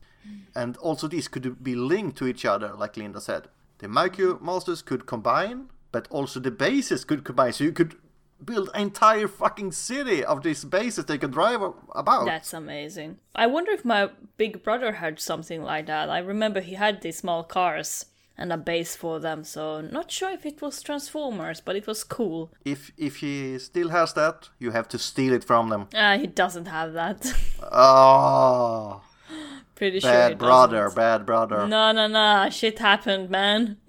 And 0.54 0.76
also 0.76 1.08
these 1.08 1.28
could 1.28 1.62
be 1.62 1.75
linked 1.75 2.16
to 2.18 2.26
each 2.26 2.44
other, 2.44 2.72
like 2.75 2.96
Linda 2.96 3.20
said. 3.20 3.49
The 3.78 3.88
micromasters 3.88 4.84
could 4.84 5.06
combine, 5.06 5.68
but 5.90 6.06
also 6.11 6.40
the 6.40 6.50
bases 6.50 7.04
could 7.04 7.25
combine, 7.25 7.52
so 7.52 7.64
you 7.64 7.72
could 7.72 7.96
build 8.44 8.70
an 8.75 8.82
entire 8.82 9.28
fucking 9.28 9.72
city 9.72 10.25
of 10.25 10.42
these 10.42 10.64
bases 10.64 11.04
they 11.04 11.18
could 11.18 11.32
drive 11.32 11.61
about. 11.94 12.26
That's 12.26 12.52
amazing. 12.52 13.18
I 13.34 13.46
wonder 13.46 13.70
if 13.72 13.84
my 13.84 14.11
big 14.37 14.62
brother 14.62 14.92
had 14.92 15.20
something 15.20 15.62
like 15.62 15.87
that. 15.87 16.11
I 16.11 16.18
remember 16.18 16.61
he 16.61 16.75
had 16.75 17.02
these 17.02 17.18
small 17.18 17.44
cars 17.44 18.06
and 18.42 18.52
a 18.52 18.56
base 18.56 18.96
for 18.96 19.20
them, 19.20 19.44
so 19.44 19.80
not 19.80 20.11
sure 20.11 20.30
if 20.32 20.44
it 20.44 20.61
was 20.61 20.82
Transformers, 20.82 21.61
but 21.61 21.76
it 21.76 21.87
was 21.87 22.02
cool. 22.02 22.50
If 22.64 22.90
if 22.99 23.18
he 23.18 23.56
still 23.61 23.90
has 23.90 24.14
that, 24.14 24.49
you 24.58 24.72
have 24.72 24.88
to 24.88 24.99
steal 24.99 25.32
it 25.32 25.44
from 25.44 25.68
them. 25.68 25.87
Ah, 25.94 26.16
he 26.18 26.26
doesn't 26.26 26.66
have 26.66 26.92
that. 26.94 27.32
Oh, 27.62 29.00
Pretty 29.76 30.00
sure 30.00 30.11
he 30.11 30.16
bad 30.16 30.38
brother, 30.38 30.82
doesn't. 30.84 30.96
bad 30.96 31.25
brother. 31.25 31.68
No, 31.68 31.92
no, 31.92 32.08
no. 32.08 32.50
Shit 32.50 32.78
happened, 32.80 33.30
man. 33.30 33.76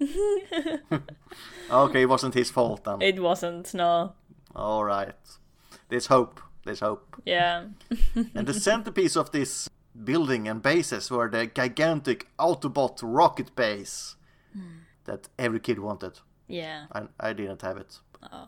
Okay, 1.70 2.02
it 2.02 2.08
wasn't 2.08 2.34
his 2.34 2.50
fault 2.50 2.84
then. 2.84 3.00
it 3.00 3.18
wasn't, 3.18 3.72
no. 3.74 4.12
All 4.54 4.84
right, 4.84 5.14
there's 5.88 6.06
hope. 6.06 6.40
There's 6.64 6.80
hope. 6.80 7.16
Yeah. 7.24 7.64
and 8.34 8.46
the 8.46 8.54
centerpiece 8.54 9.16
of 9.16 9.30
this 9.32 9.68
building 10.04 10.46
and 10.46 10.62
bases 10.62 11.10
were 11.10 11.30
the 11.30 11.46
gigantic 11.46 12.28
Autobot 12.38 13.00
rocket 13.02 13.56
base 13.56 14.13
that 15.04 15.28
every 15.38 15.60
kid 15.60 15.78
wanted. 15.78 16.18
Yeah. 16.48 16.86
I, 16.92 17.02
I 17.20 17.32
didn't 17.32 17.62
have 17.62 17.76
it. 17.78 17.98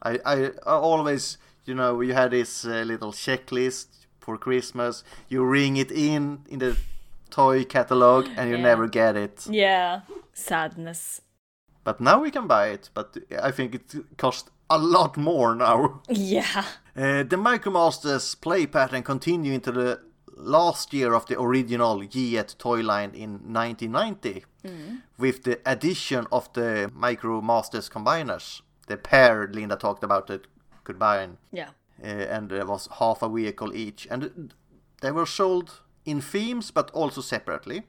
I, 0.03 0.19
I, 0.25 0.35
I 0.67 0.73
always, 0.73 1.39
you 1.67 1.75
know, 1.75 2.01
you 2.01 2.15
had 2.15 2.31
this 2.31 2.65
uh, 2.65 2.83
little 2.87 3.13
checklist 3.13 3.87
for 4.21 4.39
Christmas. 4.39 5.05
You 5.29 5.45
ring 5.45 5.77
it 5.77 5.91
in 5.93 6.41
in 6.49 6.59
the 6.61 6.77
toy 7.31 7.65
catalog 7.65 8.27
and 8.37 8.49
you 8.51 8.57
Yeah. 8.57 8.63
never 8.63 8.89
get 8.89 9.17
it. 9.17 9.47
Yeah. 9.51 10.01
Sadness. 10.33 11.21
But 11.85 12.01
now 12.01 12.21
we 12.23 12.31
can 12.31 12.47
buy 12.47 12.69
it. 12.69 12.91
But 12.95 13.17
I 13.43 13.51
think 13.53 13.75
it 13.75 13.95
costs 14.17 14.51
a 14.71 14.79
lot 14.79 15.17
more 15.17 15.55
now. 15.55 16.01
Yeah. 16.09 16.65
Uh, 16.97 17.23
the 17.25 17.37
Micromasters 17.37 18.35
play 18.41 18.67
pattern 18.67 19.03
continue 19.03 19.53
into 19.53 19.71
the 19.73 20.01
last 20.37 20.93
year 20.93 21.15
of 21.15 21.27
the 21.27 21.41
original 21.41 22.01
G1 22.01 22.59
toy 22.59 22.83
line 22.83 23.13
in 23.15 23.31
1990 23.53 24.45
with 25.19 25.45
the 25.45 25.61
addition 25.65 26.27
of 26.31 26.53
the 26.53 26.91
Micro 26.95 27.41
Masters 27.41 27.89
combiners. 27.89 28.61
The 28.87 28.97
pair 28.97 29.49
Linda 29.53 29.77
talked 29.77 30.05
about 30.05 30.27
that 30.27 30.47
could 30.85 30.97
combine 30.99 31.39
Yeah. 31.53 31.71
uh, 32.03 32.07
and 32.07 32.51
there 32.51 32.67
was 32.67 32.89
half 32.99 33.23
a 33.23 33.29
vehicle 33.29 33.75
each 33.75 34.07
and 34.11 34.53
they 35.01 35.11
were 35.11 35.27
sold 35.27 35.81
in 36.05 36.21
themes 36.21 36.71
but 36.71 36.91
also 36.93 37.21
separately. 37.21 37.83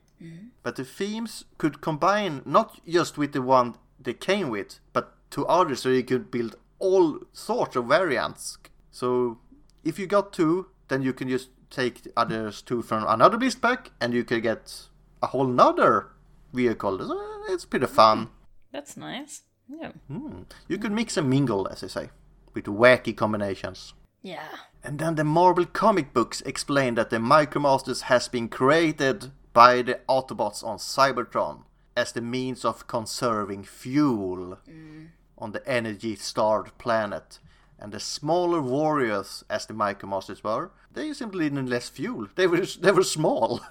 But 0.64 0.76
the 0.78 0.84
themes 0.84 1.46
could 1.60 1.80
combine 1.82 2.42
not 2.46 2.82
just 2.88 3.18
with 3.18 3.34
the 3.34 3.42
one 3.42 3.76
they 4.00 4.14
came 4.16 4.50
with, 4.50 4.80
but 4.94 5.14
to 5.32 5.46
others, 5.46 5.82
so 5.82 5.90
you 5.90 6.04
could 6.04 6.32
build 6.32 6.56
all 6.80 7.20
sorts 7.34 7.76
of 7.76 7.86
variants. 7.86 8.58
So 8.92 9.38
if 9.84 10.00
you 10.00 10.08
got 10.08 10.34
two, 10.34 10.68
then 10.88 11.04
you 11.04 11.14
can 11.14 11.30
just 11.30 11.50
take 11.70 12.04
the 12.04 12.12
others 12.16 12.62
two 12.62 12.82
from 12.82 13.06
another 13.08 13.38
beast 13.38 13.62
pack, 13.62 13.92
and 14.00 14.14
you 14.14 14.24
can 14.24 14.42
get 14.42 14.88
a 15.22 15.28
whole 15.28 15.48
nother 15.48 16.10
vehicle. 16.54 17.46
It's 17.50 17.66
pretty 17.66 17.88
fun. 17.88 18.18
Mm-hmm. 18.18 18.32
That's 18.72 18.98
nice. 18.98 19.42
Yeah. 19.68 19.92
Hmm. 20.08 20.44
You 20.68 20.78
could 20.78 20.92
mix 20.92 21.18
and 21.18 21.30
mingle, 21.30 21.68
as 21.68 21.84
I 21.84 21.88
say, 21.88 22.10
with 22.54 22.66
wacky 22.66 23.16
combinations. 23.16 23.94
Yeah. 24.22 24.48
And 24.84 25.00
then 25.00 25.16
the 25.16 25.24
Marvel 25.24 25.66
comic 25.66 26.14
books 26.14 26.42
explain 26.42 26.96
that 26.96 27.10
the 27.10 27.18
Micromasters 27.18 28.04
has 28.04 28.28
been 28.28 28.48
created 28.48 29.32
by 29.54 29.82
the 29.82 30.00
Autobots 30.08 30.64
on 30.64 30.78
Cybertron 30.78 31.64
as 31.96 32.12
the 32.12 32.22
means 32.22 32.64
of 32.64 32.88
conserving 32.88 33.64
fuel 33.64 34.60
mm. 34.70 35.08
on 35.38 35.52
the 35.52 35.68
energy-starved 35.68 36.78
planet. 36.78 37.40
And 37.80 37.92
the 37.92 38.00
smaller 38.00 38.62
warriors, 38.62 39.44
as 39.50 39.66
the 39.68 39.74
Micromasters 39.74 40.44
were, 40.44 40.72
they 40.92 41.14
simply 41.14 41.50
needed 41.50 41.70
less 41.70 41.90
fuel. 41.90 42.28
They 42.36 42.48
were 42.48 42.66
they 42.82 42.92
were 42.92 43.04
small. 43.04 43.62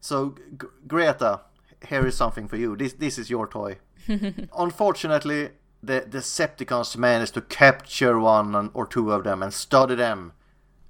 So 0.00 0.34
G- 0.60 0.66
Greta, 0.86 1.40
here 1.88 2.06
is 2.06 2.16
something 2.16 2.48
for 2.48 2.56
you. 2.56 2.76
This 2.76 2.94
this 2.94 3.18
is 3.18 3.28
your 3.30 3.46
toy. 3.46 3.78
Unfortunately, 4.56 5.50
the 5.82 6.00
Decepticons 6.00 6.96
managed 6.96 7.34
to 7.34 7.40
capture 7.42 8.18
one 8.18 8.70
or 8.74 8.86
two 8.86 9.12
of 9.12 9.24
them 9.24 9.42
and 9.42 9.52
study 9.52 9.94
them 9.94 10.32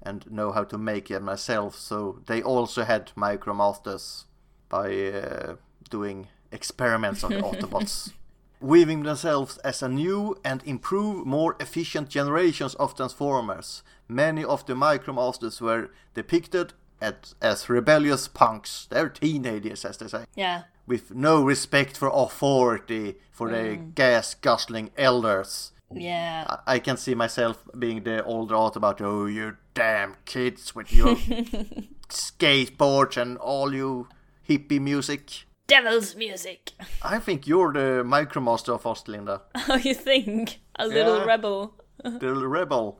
and 0.01 0.25
know 0.31 0.51
how 0.51 0.63
to 0.63 0.77
make 0.77 1.09
them 1.09 1.23
myself. 1.25 1.75
So 1.75 2.21
they 2.27 2.41
also 2.41 2.83
had 2.85 3.11
Micromasters 3.15 4.23
by 4.69 5.11
uh, 5.11 5.55
doing 5.89 6.27
experiments 6.51 7.23
on 7.23 7.31
the 7.31 7.41
Autobots, 7.41 8.13
weaving 8.61 9.03
themselves 9.03 9.57
as 9.59 9.81
a 9.81 9.89
new 9.89 10.35
and 10.43 10.61
improved, 10.65 11.25
more 11.25 11.55
efficient 11.59 12.09
generations 12.09 12.75
of 12.75 12.95
Transformers. 12.95 13.83
Many 14.07 14.43
of 14.43 14.65
the 14.65 14.73
Micromasters 14.73 15.61
were 15.61 15.91
depicted 16.13 16.73
at, 17.01 17.33
as 17.41 17.69
rebellious 17.69 18.27
punks. 18.27 18.87
They're 18.89 19.09
teenagers, 19.09 19.85
as 19.85 19.97
they 19.97 20.07
say 20.07 20.25
Yeah. 20.35 20.63
with 20.85 21.13
no 21.15 21.43
respect 21.43 21.95
for 21.97 22.11
authority 22.13 23.15
for 23.31 23.49
the 23.49 23.77
mm. 23.77 23.95
gas 23.95 24.35
guzzling 24.35 24.91
elders. 24.97 25.71
Yeah. 25.91 26.45
I- 26.49 26.75
I 26.75 26.79
can 26.79 26.97
see 26.97 27.15
myself 27.15 27.63
being 27.77 28.03
the 28.03 28.23
older 28.23 28.55
Autobot. 28.55 29.01
Oh, 29.01 29.25
you 29.25 29.55
damn 29.73 30.15
kids 30.25 30.75
with 30.75 30.91
your 30.91 31.15
skateboards 32.09 33.17
and 33.17 33.37
all 33.37 33.73
you 33.73 34.07
hippie 34.47 34.81
music. 34.81 35.45
Devil's 35.69 36.15
music. 36.15 36.71
I 37.01 37.19
think 37.19 37.47
you're 37.47 37.71
the 37.73 38.03
Micromaster 38.03 38.73
of 38.73 38.85
us, 38.85 39.07
Linda. 39.07 39.41
Oh, 39.69 39.75
you 39.77 39.93
think? 39.93 40.59
A 40.77 40.87
little 40.87 41.17
Yeah. 41.19 41.25
rebel. 41.25 41.73
The 42.03 42.33
rebel. 42.33 42.99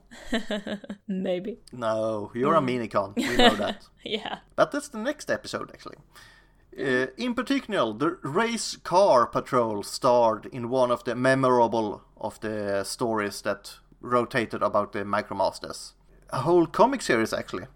Maybe. 1.08 1.58
No, 1.72 2.30
you're 2.34 2.54
a 2.54 2.60
minicon. 2.60 3.16
We 3.16 3.36
know 3.36 3.54
that. 3.56 3.86
Yeah. 4.04 4.38
But 4.56 4.72
that's 4.72 4.88
the 4.88 4.98
next 4.98 5.30
episode, 5.30 5.70
actually. 5.72 5.96
Uh, 6.78 7.06
in 7.16 7.34
particular, 7.34 7.92
the 7.94 8.18
race 8.22 8.76
car 8.76 9.26
patrol 9.26 9.82
starred 9.82 10.46
in 10.52 10.68
one 10.68 10.90
of 10.90 11.04
the 11.04 11.14
memorable 11.14 12.02
of 12.18 12.38
the 12.40 12.84
stories 12.84 13.42
that 13.42 13.78
rotated 14.02 14.62
about 14.62 14.92
the 14.92 15.04
Micromasters. 15.04 15.92
A 16.30 16.40
whole 16.42 16.66
comic 16.66 17.02
series, 17.02 17.32
actually. 17.32 17.66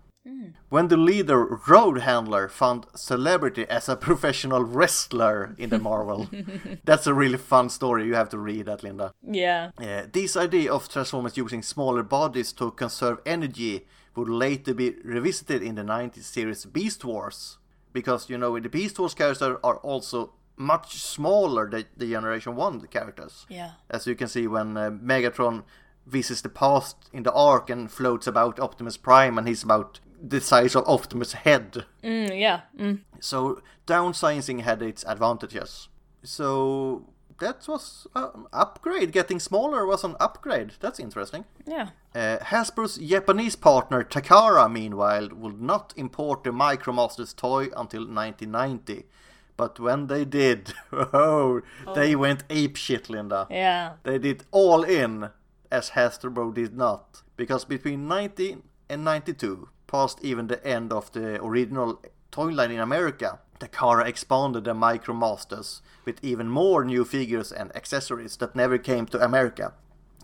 When 0.68 0.88
the 0.88 0.96
leader 0.96 1.60
Road 1.68 2.00
Handler 2.00 2.48
found 2.48 2.86
celebrity 2.94 3.66
as 3.68 3.88
a 3.88 3.96
professional 4.08 4.64
wrestler 4.64 5.54
in 5.58 5.70
the 5.70 5.78
Marvel. 5.78 6.28
That's 6.84 7.06
a 7.06 7.14
really 7.14 7.38
fun 7.38 7.68
story. 7.68 8.06
You 8.06 8.14
have 8.14 8.30
to 8.30 8.38
read 8.38 8.66
that, 8.66 8.82
Linda. 8.82 9.12
Yeah. 9.22 9.70
Uh, 9.78 10.02
this 10.10 10.36
idea 10.36 10.72
of 10.72 10.88
Transformers 10.88 11.36
using 11.36 11.62
smaller 11.62 12.02
bodies 12.02 12.52
to 12.54 12.70
conserve 12.70 13.20
energy 13.26 13.86
would 14.16 14.28
later 14.28 14.74
be 14.74 14.94
revisited 15.04 15.62
in 15.62 15.74
the 15.74 15.82
90s 15.82 16.24
series 16.24 16.64
Beast 16.64 17.04
Wars. 17.04 17.58
Because, 17.92 18.28
you 18.28 18.38
know, 18.38 18.58
the 18.58 18.68
Beast 18.68 18.98
Wars 18.98 19.14
characters 19.14 19.56
are 19.62 19.76
also 19.76 20.32
much 20.56 20.94
smaller 20.94 21.68
than 21.68 21.84
the 21.96 22.10
Generation 22.10 22.56
1 22.56 22.86
characters. 22.86 23.46
Yeah. 23.48 23.72
As 23.90 24.06
you 24.06 24.14
can 24.14 24.28
see 24.28 24.46
when 24.46 24.76
uh, 24.76 24.90
Megatron 24.90 25.64
visits 26.06 26.40
the 26.42 26.48
past 26.48 26.96
in 27.12 27.22
the 27.22 27.32
Ark 27.32 27.70
and 27.70 27.90
floats 27.90 28.26
about 28.26 28.60
Optimus 28.60 28.96
Prime 28.96 29.38
and 29.38 29.48
he's 29.48 29.62
about 29.62 30.00
the 30.28 30.40
size 30.40 30.74
of 30.74 30.88
Optimus' 30.88 31.32
head. 31.32 31.84
Mm, 32.02 32.40
yeah. 32.40 32.60
Mm. 32.78 33.00
So 33.20 33.62
downsizing 33.86 34.60
had 34.60 34.82
its 34.82 35.04
advantages. 35.04 35.88
So 36.22 37.06
that 37.38 37.66
was 37.68 38.06
an 38.14 38.46
upgrade. 38.52 39.12
Getting 39.12 39.40
smaller 39.40 39.86
was 39.86 40.04
an 40.04 40.16
upgrade. 40.20 40.72
That's 40.80 41.00
interesting. 41.00 41.44
Yeah. 41.66 41.90
Uh, 42.14 42.38
Hasbro's 42.38 42.96
Japanese 42.96 43.56
partner 43.56 44.02
Takara, 44.04 44.70
meanwhile, 44.70 45.28
would 45.32 45.60
not 45.60 45.92
import 45.96 46.44
the 46.44 46.50
Micromasters 46.50 47.34
toy 47.34 47.64
until 47.76 48.06
1990. 48.06 49.04
But 49.56 49.78
when 49.78 50.08
they 50.08 50.24
did, 50.24 50.72
oh, 50.92 51.62
they 51.94 52.16
went 52.16 52.44
ape 52.50 52.76
shit, 52.76 53.08
Linda. 53.08 53.46
Yeah. 53.50 53.94
They 54.02 54.18
did 54.18 54.44
all 54.50 54.82
in, 54.82 55.30
as 55.70 55.90
Hasbro 55.90 56.54
did 56.54 56.76
not. 56.76 57.22
Because 57.36 57.64
between 57.64 58.08
19 58.08 58.62
and 58.88 59.04
92, 59.04 59.68
past 59.94 60.18
even 60.22 60.48
the 60.48 60.66
end 60.66 60.92
of 60.92 61.12
the 61.12 61.40
original 61.40 62.02
toy 62.32 62.50
line 62.50 62.72
in 62.72 62.80
America, 62.80 63.38
Takara 63.60 64.04
expanded 64.06 64.64
the 64.64 64.74
Micromasters 64.74 65.82
with 66.04 66.18
even 66.20 66.48
more 66.50 66.84
new 66.84 67.04
figures 67.04 67.52
and 67.52 67.74
accessories 67.76 68.36
that 68.38 68.56
never 68.56 68.76
came 68.76 69.06
to 69.06 69.24
America. 69.24 69.72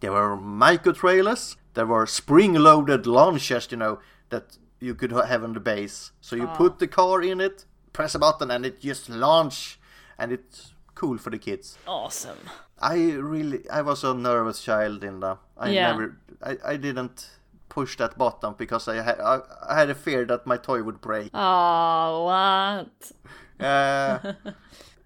There 0.00 0.10
were 0.10 0.36
micro 0.36 0.92
trailers, 0.92 1.56
there 1.74 1.86
were 1.86 2.06
spring 2.06 2.54
loaded 2.54 3.06
launchers, 3.06 3.68
you 3.70 3.76
know, 3.76 4.00
that 4.30 4.58
you 4.80 4.96
could 4.96 5.12
have 5.12 5.44
on 5.44 5.52
the 5.52 5.60
base. 5.60 6.10
So 6.20 6.34
you 6.34 6.48
oh. 6.52 6.56
put 6.56 6.80
the 6.80 6.88
car 6.88 7.22
in 7.22 7.40
it, 7.40 7.64
press 7.92 8.16
a 8.16 8.18
button, 8.18 8.50
and 8.50 8.66
it 8.66 8.80
just 8.80 9.08
launch, 9.08 9.78
and 10.18 10.32
it's 10.32 10.74
cool 10.96 11.16
for 11.16 11.30
the 11.30 11.38
kids. 11.38 11.78
Awesome. 11.86 12.38
I 12.80 13.12
really, 13.12 13.70
I 13.70 13.82
was 13.82 14.02
a 14.02 14.14
nervous 14.14 14.62
child, 14.62 15.02
Linda. 15.02 15.38
I 15.56 15.70
Yeah. 15.70 15.92
never, 15.92 16.16
I, 16.42 16.56
I 16.72 16.76
didn't 16.76 17.28
push 17.70 17.96
that 17.96 18.18
button 18.18 18.54
because 18.58 18.86
I 18.88 18.96
had, 18.96 19.18
I, 19.20 19.40
had 19.74 19.88
a 19.88 19.94
fear 19.94 20.26
that 20.26 20.46
my 20.46 20.58
toy 20.58 20.82
would 20.82 21.00
break. 21.00 21.30
Oh, 21.32 22.24
what? 22.24 23.12
Uh, 23.58 24.34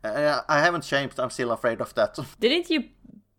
I 0.49 0.61
haven't 0.61 0.83
changed. 0.83 1.21
I'm 1.21 1.31
still 1.31 1.53
afraid 1.53 1.81
of 1.81 1.95
that. 1.95 2.19
Didn't 2.41 2.71
you 2.71 2.85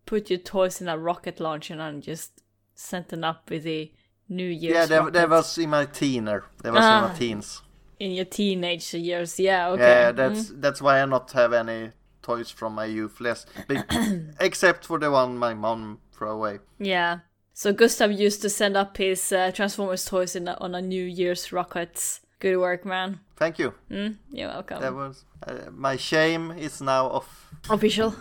put 0.06 0.30
your 0.30 0.38
toys 0.38 0.80
in 0.80 0.88
a 0.88 0.96
rocket 0.96 1.40
launcher 1.40 1.74
and 1.74 2.02
just 2.02 2.42
sent 2.74 3.08
them 3.08 3.24
up 3.24 3.50
with 3.50 3.64
the 3.64 3.92
New 4.28 4.48
Year's 4.48 4.74
yeah, 4.74 4.86
that, 4.86 5.12
that 5.12 5.28
was 5.28 5.58
in 5.58 5.70
my 5.70 5.86
teener. 5.86 6.42
That 6.62 6.72
was 6.72 6.84
Ah. 6.84 7.04
in 7.04 7.12
my 7.12 7.18
teens. 7.18 7.62
in 7.98 8.12
your 8.12 8.24
teenage 8.24 8.92
years? 8.94 9.38
Yeah, 9.38 9.70
okay. 9.70 9.82
Yeah, 9.82 10.12
that's 10.12 10.52
that's 10.54 10.82
why 10.82 11.00
I 11.00 11.04
not 11.06 11.32
have 11.32 11.52
any 11.52 11.92
toys 12.22 12.50
from 12.50 12.74
my 12.74 12.84
youth, 12.86 13.20
less, 13.20 13.46
except 14.40 14.84
for 14.84 14.98
the 14.98 15.10
one 15.10 15.38
my 15.38 15.54
mom 15.54 16.00
threw 16.12 16.28
away. 16.30 16.58
Yeah. 16.78 17.20
So 17.58 17.72
Gustav 17.72 18.12
used 18.12 18.42
to 18.42 18.50
send 18.50 18.76
up 18.76 18.98
his 18.98 19.32
uh, 19.32 19.50
Transformers 19.50 20.04
toys 20.04 20.36
in 20.36 20.46
a, 20.46 20.58
on 20.60 20.74
a 20.74 20.82
New 20.82 21.02
Year's 21.02 21.52
rocket. 21.54 22.20
Good 22.38 22.58
work, 22.58 22.84
man. 22.84 23.20
Thank 23.34 23.58
you. 23.58 23.72
Mm, 23.90 24.16
you're 24.30 24.48
welcome. 24.48 24.82
That 24.82 24.94
was 24.94 25.24
uh, 25.46 25.70
my 25.72 25.96
shame 25.96 26.50
is 26.50 26.82
now 26.82 27.06
off. 27.06 27.54
Official. 27.70 28.14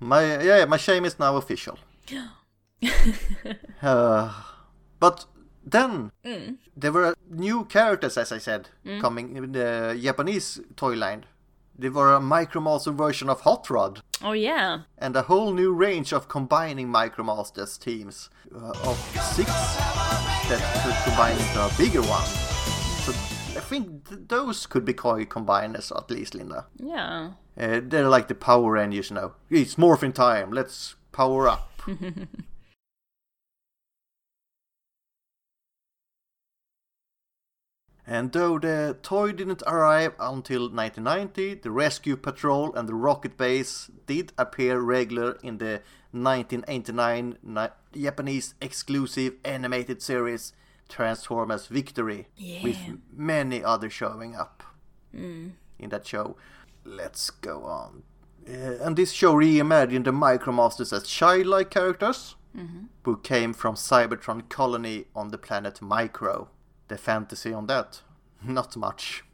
My 0.00 0.42
yeah, 0.42 0.64
my 0.64 0.78
shame 0.78 1.04
is 1.04 1.18
now 1.18 1.36
official. 1.36 1.78
Uh, 3.82 4.32
but 5.00 5.26
then 5.64 6.10
there 6.76 6.92
were 6.92 7.14
new 7.30 7.64
characters, 7.64 8.16
as 8.16 8.32
I 8.32 8.38
said, 8.38 8.68
coming 9.00 9.36
in 9.36 9.52
the 9.52 9.98
Japanese 10.00 10.60
toy 10.76 10.94
line. 10.94 11.24
They 11.82 11.88
were 11.88 12.14
a 12.14 12.20
Micromaster 12.20 12.94
version 12.94 13.28
of 13.28 13.40
Hot 13.40 13.68
Rod, 13.68 14.02
Oh 14.22 14.30
yeah. 14.30 14.82
and 14.98 15.16
a 15.16 15.22
whole 15.22 15.52
new 15.52 15.72
range 15.72 16.12
of 16.12 16.28
combining 16.28 16.86
Micromasters 16.86 17.76
teams 17.76 18.30
uh, 18.54 18.68
of 18.84 18.96
six 19.34 19.50
that 20.48 20.62
could 20.84 20.94
combine 21.04 21.36
into 21.36 21.60
a 21.60 21.70
bigger 21.76 22.02
one. 22.02 22.24
So 23.02 23.10
I 23.58 23.60
think 23.64 24.08
th- 24.08 24.20
those 24.28 24.64
could 24.66 24.84
be 24.84 24.92
called 24.94 25.28
combined 25.28 25.74
as 25.76 25.90
at 25.90 26.08
least, 26.08 26.36
Linda. 26.36 26.66
Yeah. 26.76 27.30
Uh, 27.58 27.80
they're 27.82 28.08
like 28.08 28.28
the 28.28 28.36
Power 28.36 28.70
Rangers 28.74 29.10
now. 29.10 29.32
It's 29.50 29.74
morphing 29.74 30.14
time. 30.14 30.52
Let's 30.52 30.94
power 31.10 31.48
up. 31.48 31.68
and 38.06 38.32
though 38.32 38.58
the 38.58 38.96
toy 39.02 39.32
didn't 39.32 39.62
arrive 39.66 40.14
until 40.18 40.62
1990, 40.70 41.54
the 41.62 41.70
Rescue 41.70 42.16
Patrol 42.16 42.74
and 42.74 42.88
the 42.88 42.94
Rocket 42.94 43.36
Base 43.36 43.90
did 44.06 44.32
appear 44.36 44.80
regular 44.80 45.38
in 45.42 45.58
the 45.58 45.80
1989 46.12 47.38
ni- 47.42 48.02
Japanese 48.02 48.54
exclusive 48.60 49.34
animated 49.44 50.02
series 50.02 50.52
Transformers 50.88 51.66
Victory, 51.68 52.28
with 52.64 52.76
many 53.12 53.62
others 53.64 53.92
showing 53.92 54.34
up 54.36 54.62
in 55.78 55.88
that 55.90 56.06
show. 56.06 56.36
Let's 56.84 57.30
go 57.30 57.64
on. 57.64 58.02
Uh, 58.48 58.78
and 58.84 58.96
this 58.96 59.12
show 59.12 59.34
reimagined 59.34 60.04
the 60.04 60.10
Micromasters 60.12 60.92
as 60.92 61.04
childlike 61.06 61.70
characters 61.70 62.34
who 63.04 63.16
came 63.16 63.54
from 63.54 63.76
Cybertron 63.76 64.46
colony 64.50 65.06
on 65.16 65.28
the 65.28 65.38
planet 65.38 65.80
Micro. 65.80 66.48
The 66.92 66.98
fantasy 66.98 67.54
on 67.54 67.68
that, 67.68 68.02
not 68.44 68.76
much. 68.76 69.24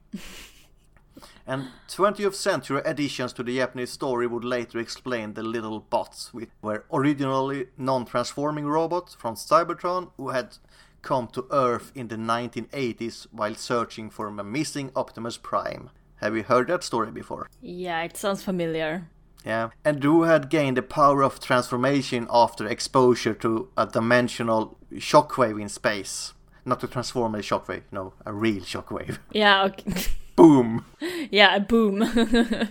and 1.45 1.65
20th 1.89 2.37
century 2.37 2.81
additions 2.85 3.33
to 3.33 3.43
the 3.43 3.57
Japanese 3.57 3.91
story 3.91 4.29
would 4.29 4.45
later 4.45 4.79
explain 4.79 5.35
the 5.35 5.43
little 5.43 5.81
bots, 5.81 6.33
which 6.33 6.51
were 6.63 6.85
originally 6.93 7.67
non-transforming 7.77 8.69
robots 8.69 9.17
from 9.17 9.35
Cybertron 9.35 10.13
who 10.17 10.29
had 10.29 10.59
come 11.03 11.27
to 11.33 11.49
Earth 11.51 11.91
in 11.97 12.07
the 12.07 12.15
1980s 12.15 13.27
while 13.33 13.57
searching 13.57 14.09
for 14.09 14.29
a 14.29 14.45
missing 14.45 14.93
Optimus 14.95 15.37
Prime. 15.37 15.91
Have 16.19 16.37
you 16.37 16.45
heard 16.45 16.69
that 16.69 16.85
story 16.85 17.11
before? 17.11 17.49
Yeah, 17.61 18.03
it 18.05 18.17
sounds 18.17 18.45
familiar. 18.45 19.09
Yeah, 19.45 19.71
and 19.85 20.01
who 20.05 20.23
had 20.23 20.49
gained 20.49 20.77
the 20.77 20.83
power 20.83 21.25
of 21.25 21.41
transformation 21.41 22.29
after 22.31 22.69
exposure 22.69 23.35
to 23.35 23.69
a 23.77 23.85
dimensional 23.85 24.79
shockwave 24.93 25.61
in 25.61 25.69
space. 25.69 26.35
Not 26.65 26.81
to 26.81 26.89
transform 26.89 27.35
a 27.35 27.43
transformer 27.43 27.43
shockwave, 27.43 27.83
no, 27.93 28.15
a 28.25 28.33
real 28.33 28.63
shockwave. 28.63 29.19
Yeah, 29.33 29.65
okay. 29.65 29.93
Boom! 30.37 30.85
yeah, 31.31 31.57
a 31.57 31.61
boom. 31.61 32.03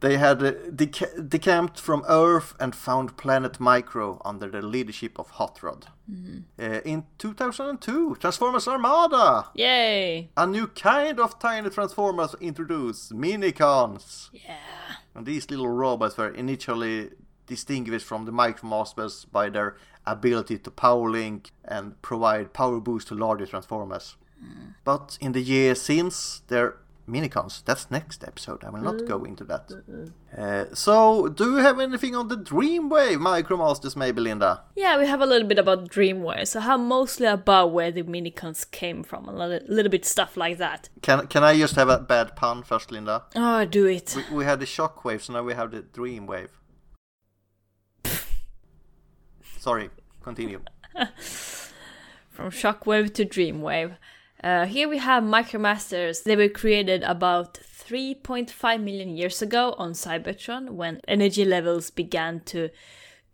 They 0.00 0.18
had 0.18 0.42
uh, 0.42 0.52
deca- 0.70 1.28
decamped 1.28 1.80
from 1.80 2.04
Earth 2.06 2.54
and 2.60 2.74
found 2.74 3.16
planet 3.16 3.58
Micro 3.58 4.20
under 4.24 4.48
the 4.50 4.60
leadership 4.60 5.18
of 5.18 5.30
Hot 5.30 5.62
Rod. 5.62 5.86
Uh, 6.58 6.80
in 6.84 7.04
2002, 7.18 8.16
Transformers 8.20 8.68
Armada! 8.68 9.46
Yay. 9.54 10.30
A 10.36 10.46
new 10.46 10.66
kind 10.66 11.18
of 11.18 11.38
tiny 11.38 11.70
Transformers 11.70 12.34
introduced, 12.40 13.12
Minicons! 13.12 14.28
Yeah. 14.32 14.58
And 15.14 15.24
these 15.24 15.50
little 15.50 15.68
robots 15.68 16.16
were 16.18 16.30
initially 16.30 17.10
distinguished 17.46 18.06
from 18.06 18.26
the 18.26 18.32
Micromasters 18.32 19.24
by 19.32 19.48
their 19.48 19.76
ability 20.06 20.58
to 20.58 20.70
power 20.70 21.10
link 21.10 21.50
and 21.64 22.00
provide 22.02 22.52
power 22.52 22.80
boost 22.80 23.08
to 23.08 23.14
larger 23.14 23.46
Transformers. 23.46 24.16
But 24.84 25.18
in 25.20 25.32
the 25.32 25.40
years 25.40 25.80
since, 25.80 26.42
their 26.48 26.76
Minicons, 27.08 27.64
that's 27.64 27.88
next 27.90 28.24
episode, 28.24 28.64
I 28.64 28.70
will 28.70 28.80
not 28.80 29.06
go 29.06 29.22
into 29.24 29.44
that. 29.44 29.70
Uh, 30.36 30.74
so, 30.74 31.28
do 31.28 31.52
you 31.52 31.56
have 31.58 31.78
anything 31.78 32.16
on 32.16 32.28
the 32.28 32.36
Dreamwave 32.36 33.18
Micromasters, 33.18 33.94
maybe, 33.94 34.20
Linda? 34.20 34.62
Yeah, 34.74 34.98
we 34.98 35.06
have 35.06 35.20
a 35.20 35.26
little 35.26 35.46
bit 35.46 35.58
about 35.58 35.88
Dreamwave. 35.88 36.48
So 36.48 36.60
how 36.60 36.76
mostly 36.76 37.26
about 37.26 37.72
where 37.72 37.92
the 37.92 38.02
minicons 38.02 38.68
came 38.70 39.02
from, 39.04 39.28
a 39.28 39.32
little, 39.32 39.68
little 39.68 39.90
bit 39.90 40.04
stuff 40.04 40.36
like 40.36 40.58
that. 40.58 40.88
Can, 41.00 41.28
can 41.28 41.44
I 41.44 41.56
just 41.56 41.76
have 41.76 41.88
a 41.88 41.98
bad 41.98 42.34
pun 42.34 42.64
first, 42.64 42.90
Linda? 42.90 43.24
Oh, 43.36 43.64
do 43.64 43.86
it. 43.86 44.16
We, 44.16 44.38
we 44.38 44.44
had 44.44 44.58
the 44.60 44.66
Shockwave, 44.66 45.22
so 45.22 45.32
now 45.32 45.42
we 45.44 45.54
have 45.54 45.70
the 45.70 45.82
Dreamwave. 45.82 46.50
Sorry, 49.66 49.90
continue. 50.22 50.60
From 52.30 52.52
Shockwave 52.52 53.12
to 53.14 53.24
Dreamwave. 53.24 53.96
Uh, 54.40 54.64
here 54.66 54.88
we 54.88 54.98
have 54.98 55.24
Micromasters. 55.24 56.22
They 56.22 56.36
were 56.36 56.48
created 56.48 57.02
about 57.02 57.54
3.5 57.54 58.80
million 58.80 59.16
years 59.16 59.42
ago 59.42 59.74
on 59.76 59.90
Cybertron 59.90 60.70
when 60.70 61.00
energy 61.08 61.44
levels 61.44 61.90
began 61.90 62.42
to 62.44 62.70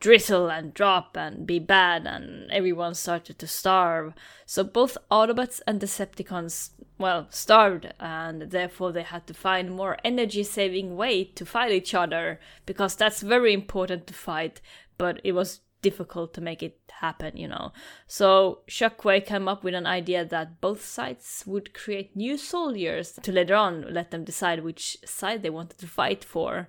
drizzle 0.01 0.51
and 0.51 0.73
drop 0.73 1.19
and 1.19 1.47
be 1.47 1.59
bad 1.59 2.07
and 2.07 2.51
everyone 2.51 2.95
started 2.95 3.39
to 3.39 3.47
starve. 3.47 4.15
So 4.47 4.65
both 4.65 4.97
Autobots 5.11 5.61
and 5.67 5.83
Decepticons, 5.83 6.71
well, 6.97 7.27
starved 7.29 7.93
and 8.01 8.51
therefore 8.51 8.93
they 8.93 9.03
had 9.03 9.27
to 9.27 9.35
find 9.35 9.71
more 9.71 9.99
energy 10.03 10.45
saving 10.45 10.97
way 10.97 11.25
to 11.25 11.45
fight 11.45 11.73
each 11.73 11.95
other 11.95 12.41
because 12.65 12.97
that's 12.97 13.21
very 13.21 13.53
important 13.53 14.07
to 14.07 14.15
fight, 14.15 14.63
but 14.97 15.21
it 15.25 15.33
was 15.33 15.61
difficult 15.83 16.33
to 16.35 16.41
make 16.41 16.63
it 16.63 16.79
happen, 16.91 17.37
you 17.37 17.49
know. 17.49 17.73
So 18.07 18.61
Shockwave 18.69 19.27
came 19.27 19.49
up 19.49 19.65
with 19.65 19.75
an 19.75 19.87
idea 19.87 20.25
that 20.25 20.61
both 20.61 20.85
sides 20.85 21.45
would 21.47 21.75
create 21.75 22.17
new 22.17 22.39
soldiers 22.39 23.19
to 23.23 23.33
later 23.33 23.55
on 23.55 23.93
let 23.93 24.11
them 24.11 24.25
decide 24.25 24.63
which 24.65 24.97
side 25.05 25.43
they 25.43 25.51
wanted 25.51 25.79
to 25.79 25.87
fight 25.87 26.25
for. 26.25 26.69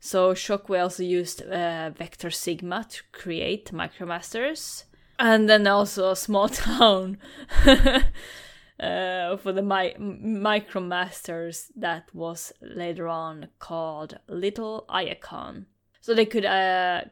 So 0.00 0.34
Shockwave 0.34 0.82
also 0.82 1.02
used 1.02 1.42
uh, 1.42 1.90
Vector 1.90 2.30
Sigma 2.30 2.86
to 2.90 3.02
create 3.12 3.72
Micromasters. 3.72 4.84
And 5.18 5.48
then 5.48 5.66
also 5.66 6.10
a 6.10 6.16
small 6.16 6.48
town 6.66 7.18
uh, 7.66 9.36
for 9.36 9.52
the 9.52 9.62
mi- 9.62 9.96
Micromasters 9.98 11.70
that 11.76 12.14
was 12.14 12.52
later 12.60 13.08
on 13.08 13.48
called 13.58 14.18
Little 14.28 14.84
Iacon. 14.90 15.66
So 16.00 16.14
they 16.14 16.26
could, 16.26 16.44
uh, 16.44 17.04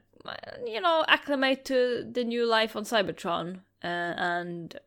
you 0.67 0.81
know, 0.81 1.05
acclimate 1.09 1.65
to 1.67 2.07
the 2.11 2.25
new 2.25 2.47
life 2.47 2.77
on 2.77 2.85
Cybertron 2.85 3.61
uh, 3.83 4.15
and 4.17 4.79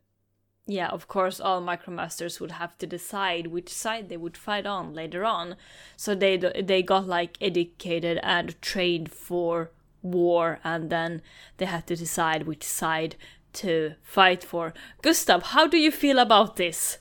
yeah, 0.68 0.88
of 0.88 1.08
course, 1.08 1.40
all 1.40 1.62
Micromasters 1.62 2.40
would 2.40 2.52
have 2.52 2.78
to 2.80 2.88
decide 2.88 3.48
which 3.48 3.70
side 3.70 4.10
they 4.10 4.18
would 4.18 4.36
fight 4.36 4.66
on 4.66 4.94
later 4.94 5.24
on. 5.24 5.58
So 5.96 6.16
they 6.16 6.38
they 6.38 6.82
got 6.82 7.08
like 7.08 7.38
educated 7.40 8.20
and 8.24 8.60
trained 8.62 9.12
for 9.12 9.72
war, 10.02 10.60
and 10.64 10.90
then 10.90 11.22
they 11.58 11.66
had 11.66 11.86
to 11.88 11.96
decide 11.96 12.48
which 12.48 12.64
side 12.64 13.16
to 13.54 13.94
fight 14.02 14.44
for. 14.44 14.74
Gustav, 15.04 15.44
how 15.44 15.68
do 15.68 15.78
you 15.78 15.92
feel 15.92 16.18
about 16.18 16.56
this? 16.56 16.98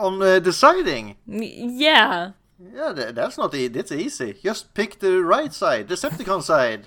On 0.00 0.22
uh, 0.22 0.38
deciding, 0.38 1.16
Yeah, 1.26 2.32
yeah, 2.58 2.92
that's 2.92 3.36
not 3.36 3.54
e- 3.54 3.68
that's 3.68 3.92
easy. 3.92 4.36
Just 4.42 4.72
pick 4.72 4.98
the 5.00 5.22
right 5.22 5.52
side, 5.52 5.88
the 5.88 5.94
Decepticon 5.94 6.42
side. 6.42 6.86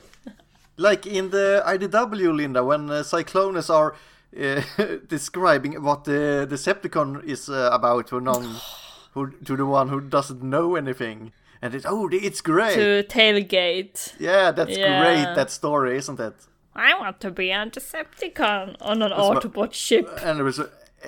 Like 0.80 1.06
in 1.06 1.30
the 1.32 1.62
IDW, 1.68 2.34
Linda, 2.34 2.64
when 2.64 2.90
uh, 2.90 3.04
Cyclonus 3.04 3.70
are 3.70 3.96
uh, 4.40 4.62
describing 5.10 5.84
what 5.84 6.06
the 6.06 6.48
Decepticon 6.50 7.22
is 7.26 7.50
uh, 7.50 7.70
about 7.74 8.08
to 8.08 8.22
non, 8.22 8.56
who 9.14 9.32
to 9.44 9.58
the 9.58 9.66
one 9.66 9.90
who 9.90 10.00
doesn't 10.00 10.42
know 10.42 10.76
anything, 10.78 11.34
and 11.62 11.76
it's 11.76 11.86
oh, 11.86 12.08
it's 12.12 12.40
great. 12.40 12.76
to 12.76 13.04
Tailgate. 13.04 14.14
Yeah, 14.20 14.52
that's 14.52 14.78
Yeah. 14.78 15.02
great. 15.02 15.36
That 15.36 15.52
story, 15.52 15.98
isn't 15.98 16.20
it? 16.20 16.36
I 16.74 16.98
want 16.98 17.20
to 17.22 17.32
be 17.32 17.52
a 17.52 17.66
Decepticon 17.66 18.78
on 18.80 19.02
an 19.02 19.12
what- 19.12 19.44
Autobot 19.44 19.74
ship. 19.74 20.08
And 20.24 20.42
was, 20.44 20.62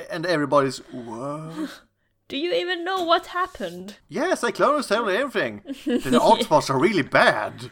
and 0.10 0.26
everybody's 0.26 0.80
whoa. 0.92 1.68
Do 2.28 2.38
you 2.38 2.54
even 2.54 2.84
know 2.84 3.04
what 3.06 3.28
happened? 3.28 3.96
Yes, 4.10 4.42
Cyclonus 4.42 4.88
tell 4.90 5.06
me 5.06 5.16
everything. 5.16 5.62
the 5.86 6.20
Autobots 6.20 6.70
are 6.70 6.80
really 6.80 7.04
bad. 7.04 7.72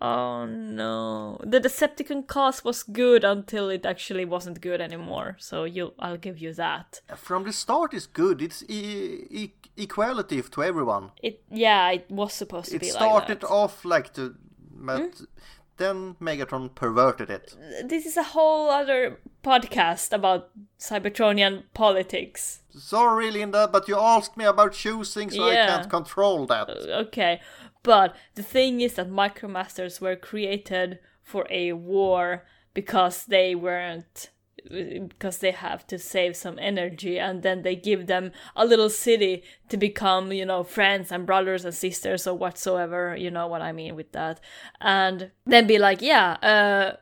Oh 0.00 0.44
no. 0.46 1.38
The 1.42 1.60
Decepticon 1.60 2.26
cause 2.26 2.64
was 2.64 2.82
good 2.82 3.24
until 3.24 3.70
it 3.70 3.86
actually 3.86 4.24
wasn't 4.24 4.60
good 4.60 4.80
anymore. 4.80 5.36
So 5.38 5.64
you 5.64 5.94
I'll 5.98 6.18
give 6.18 6.38
you 6.38 6.52
that. 6.54 7.00
From 7.16 7.44
the 7.44 7.52
start, 7.52 7.94
it's 7.94 8.06
good. 8.06 8.42
It's 8.42 8.62
e- 8.68 9.26
e- 9.30 9.54
equality 9.76 10.42
to 10.42 10.62
everyone. 10.62 11.12
It 11.22 11.42
yeah, 11.50 11.90
it 11.90 12.10
was 12.10 12.34
supposed 12.34 12.70
to 12.70 12.76
It 12.76 12.80
be 12.80 12.92
like 12.92 12.98
that. 12.98 13.04
It 13.04 13.08
started 13.08 13.44
off 13.44 13.84
like 13.84 14.12
the, 14.14 14.34
but 14.70 15.00
hmm? 15.00 15.24
then 15.76 16.16
Megatron 16.20 16.74
perverted 16.74 17.30
it. 17.30 17.54
This 17.84 18.06
is 18.06 18.16
a 18.16 18.22
whole 18.22 18.70
other 18.70 19.18
podcast 19.42 20.12
about 20.12 20.50
Cybertronian 20.78 21.64
politics. 21.74 22.60
Sorry, 22.70 23.30
Linda, 23.30 23.68
but 23.68 23.88
you 23.88 23.96
asked 23.98 24.36
me 24.36 24.44
about 24.44 24.72
choosing, 24.72 25.30
so 25.30 25.48
I 25.48 25.54
can't 25.54 25.88
control 25.88 26.46
that. 26.46 26.68
Uh, 26.68 27.04
okay. 27.06 27.40
But 27.86 28.16
the 28.34 28.42
thing 28.42 28.80
is 28.80 28.94
that 28.94 29.08
Micromasters 29.08 30.00
were 30.00 30.16
created 30.16 30.98
for 31.22 31.46
a 31.48 31.72
war 31.72 32.44
because 32.74 33.24
they 33.26 33.54
weren't 33.54 34.30
because 35.08 35.38
they 35.38 35.52
have 35.52 35.86
to 35.86 35.96
save 35.96 36.34
some 36.34 36.58
energy 36.58 37.20
and 37.20 37.44
then 37.44 37.62
they 37.62 37.76
give 37.76 38.08
them 38.08 38.32
a 38.56 38.66
little 38.66 38.90
city 38.90 39.44
to 39.68 39.76
become 39.76 40.32
you 40.32 40.44
know 40.44 40.64
friends 40.64 41.12
and 41.12 41.24
brothers 41.26 41.64
and 41.64 41.72
sisters 41.72 42.26
or 42.26 42.34
whatsoever 42.34 43.14
you 43.16 43.30
know 43.30 43.46
what 43.46 43.62
i 43.62 43.70
mean 43.70 43.94
with 43.94 44.10
that. 44.10 44.40
And 44.80 45.30
then 45.44 45.68
be 45.68 45.78
like 45.78 46.02
yeah 46.02 46.30
uh 46.42 46.96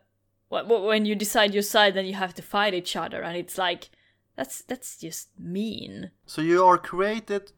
wh- 0.52 0.66
wh- 0.66 0.84
when 0.84 1.06
you 1.06 1.14
decide 1.14 1.54
your 1.54 1.62
side 1.62 1.94
then 1.94 2.04
you 2.04 2.14
have 2.14 2.34
to 2.34 2.42
fight 2.42 2.74
each 2.74 2.94
other. 2.94 3.22
And 3.22 3.38
it's 3.38 3.56
like 3.56 3.88
that's 4.36 4.60
that's 4.60 4.98
just 4.98 5.28
mean. 5.38 6.10
So 6.26 6.42
you 6.42 6.62
are 6.66 6.76
created 6.76 7.52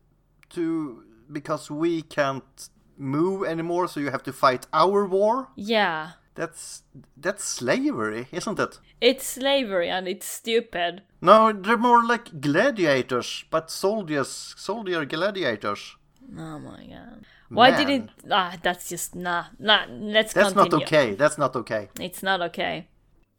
to 0.51 1.03
because 1.33 1.69
we 1.73 2.03
can't 2.03 2.69
move 2.99 3.45
anymore, 3.49 3.89
so 3.89 4.01
you 4.01 4.11
have 4.11 4.23
to 4.25 4.33
fight 4.33 4.67
our 4.73 5.07
war. 5.07 5.49
yeah 5.57 6.11
That's 6.35 6.83
that's 7.17 7.45
slavery, 7.45 8.27
isn't 8.33 8.59
it? 8.61 8.79
it's 9.01 9.27
slavery 9.27 9.89
and 9.91 10.07
it's 10.09 10.27
stupid 10.27 11.03
No, 11.21 11.53
they're 11.53 11.77
more 11.89 12.03
like 12.05 12.41
gladiators, 12.41 13.45
but 13.51 13.71
soldiers, 13.71 14.55
soldier 14.57 15.05
gladiators. 15.07 15.97
Oh 16.39 16.59
my 16.59 16.87
god. 16.87 17.25
Why 17.49 17.71
Man. 17.71 17.79
didn't 17.87 18.11
ah 18.31 18.53
that's 18.63 18.89
just 18.89 19.15
nah 19.15 19.45
nah 19.59 19.85
let's 19.89 20.33
That's 20.35 20.53
continue. 20.53 20.71
not 20.71 20.83
okay. 20.83 21.15
That's 21.15 21.39
not 21.39 21.55
okay. 21.57 21.89
It's 22.01 22.23
not 22.23 22.41
okay. 22.49 22.89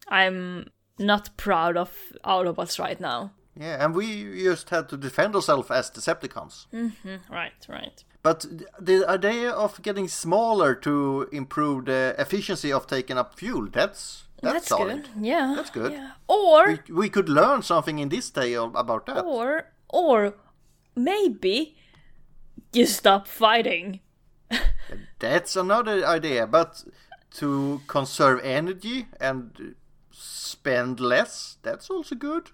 I'm 0.07 0.67
not 0.99 1.35
proud 1.37 1.77
of 1.77 1.91
all 2.23 2.47
of 2.47 2.57
us 2.59 2.79
right 2.79 2.99
now. 2.99 3.31
Yeah, 3.59 3.83
and 3.83 3.95
we 3.95 4.43
just 4.43 4.69
had 4.69 4.87
to 4.89 4.97
defend 4.97 5.35
ourselves 5.35 5.69
as 5.71 5.89
Decepticons. 5.91 6.67
Mhm. 6.71 7.19
Right, 7.29 7.65
right. 7.67 8.03
But 8.27 8.45
the 8.87 9.05
idea 9.09 9.51
of 9.51 9.81
getting 9.81 10.07
smaller 10.09 10.75
to 10.75 11.29
improve 11.31 11.85
the 11.85 12.13
efficiency 12.19 12.73
of 12.73 12.85
taking 12.85 13.17
up 13.17 13.39
fuel, 13.39 13.69
that's 13.71 14.23
that's, 14.41 14.67
solid. 14.67 15.03
good. 15.03 15.25
Yeah. 15.25 15.53
That's 15.55 15.69
good. 15.69 15.91
Yeah. 15.93 16.11
Or 16.27 16.67
We, 16.67 16.93
we 16.93 17.09
could 17.09 17.29
learn 17.29 17.61
something 17.61 17.99
in 17.99 18.09
this 18.09 18.29
day 18.29 18.55
of- 18.55 18.75
about 18.75 19.05
that. 19.05 19.23
or 19.23 19.71
or 19.89 20.33
maybe 20.95 21.75
you 22.73 22.85
stop 22.85 23.27
fighting. 23.27 23.99
That's 25.19 25.55
another 25.55 26.05
idea, 26.05 26.47
but 26.47 26.83
to 27.39 27.81
conserve 27.87 28.39
energy 28.43 29.07
and 29.21 29.75
spend 30.11 30.99
less, 30.99 31.57
that's 31.61 31.89
also 31.89 32.15
good. 32.15 32.51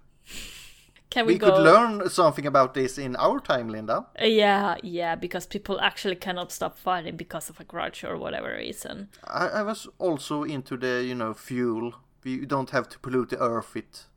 Can 1.14 1.28
we, 1.28 1.34
We 1.34 1.38
go 1.38 1.52
could 1.52 1.62
learn 1.62 2.10
something 2.10 2.48
about 2.48 2.74
this 2.74 2.98
in 2.98 3.16
our 3.18 3.40
time, 3.40 3.70
Linda. 3.70 4.08
Uh, 4.20 4.26
yeah, 4.26 4.78
yeah, 4.82 5.14
because 5.14 5.46
people 5.46 5.80
actually 5.80 6.16
cannot 6.16 6.52
stop 6.52 6.76
fighting 6.76 7.18
because 7.18 7.52
of 7.52 7.60
a 7.60 7.64
grudge 7.64 8.04
or 8.04 8.18
whatever 8.18 8.56
reason. 8.58 9.10
I, 9.24 9.48
I 9.60 9.62
was 9.62 9.88
also 10.00 10.42
into 10.42 10.76
the, 10.76 11.04
you 11.06 11.14
know, 11.14 11.36
fuel. 11.36 11.94
We 12.24 12.48
don't 12.48 12.72
have 12.72 12.90
to 12.90 12.98
pollute 12.98 13.30
the 13.30 13.40
earth 13.40 13.76
with 13.76 14.08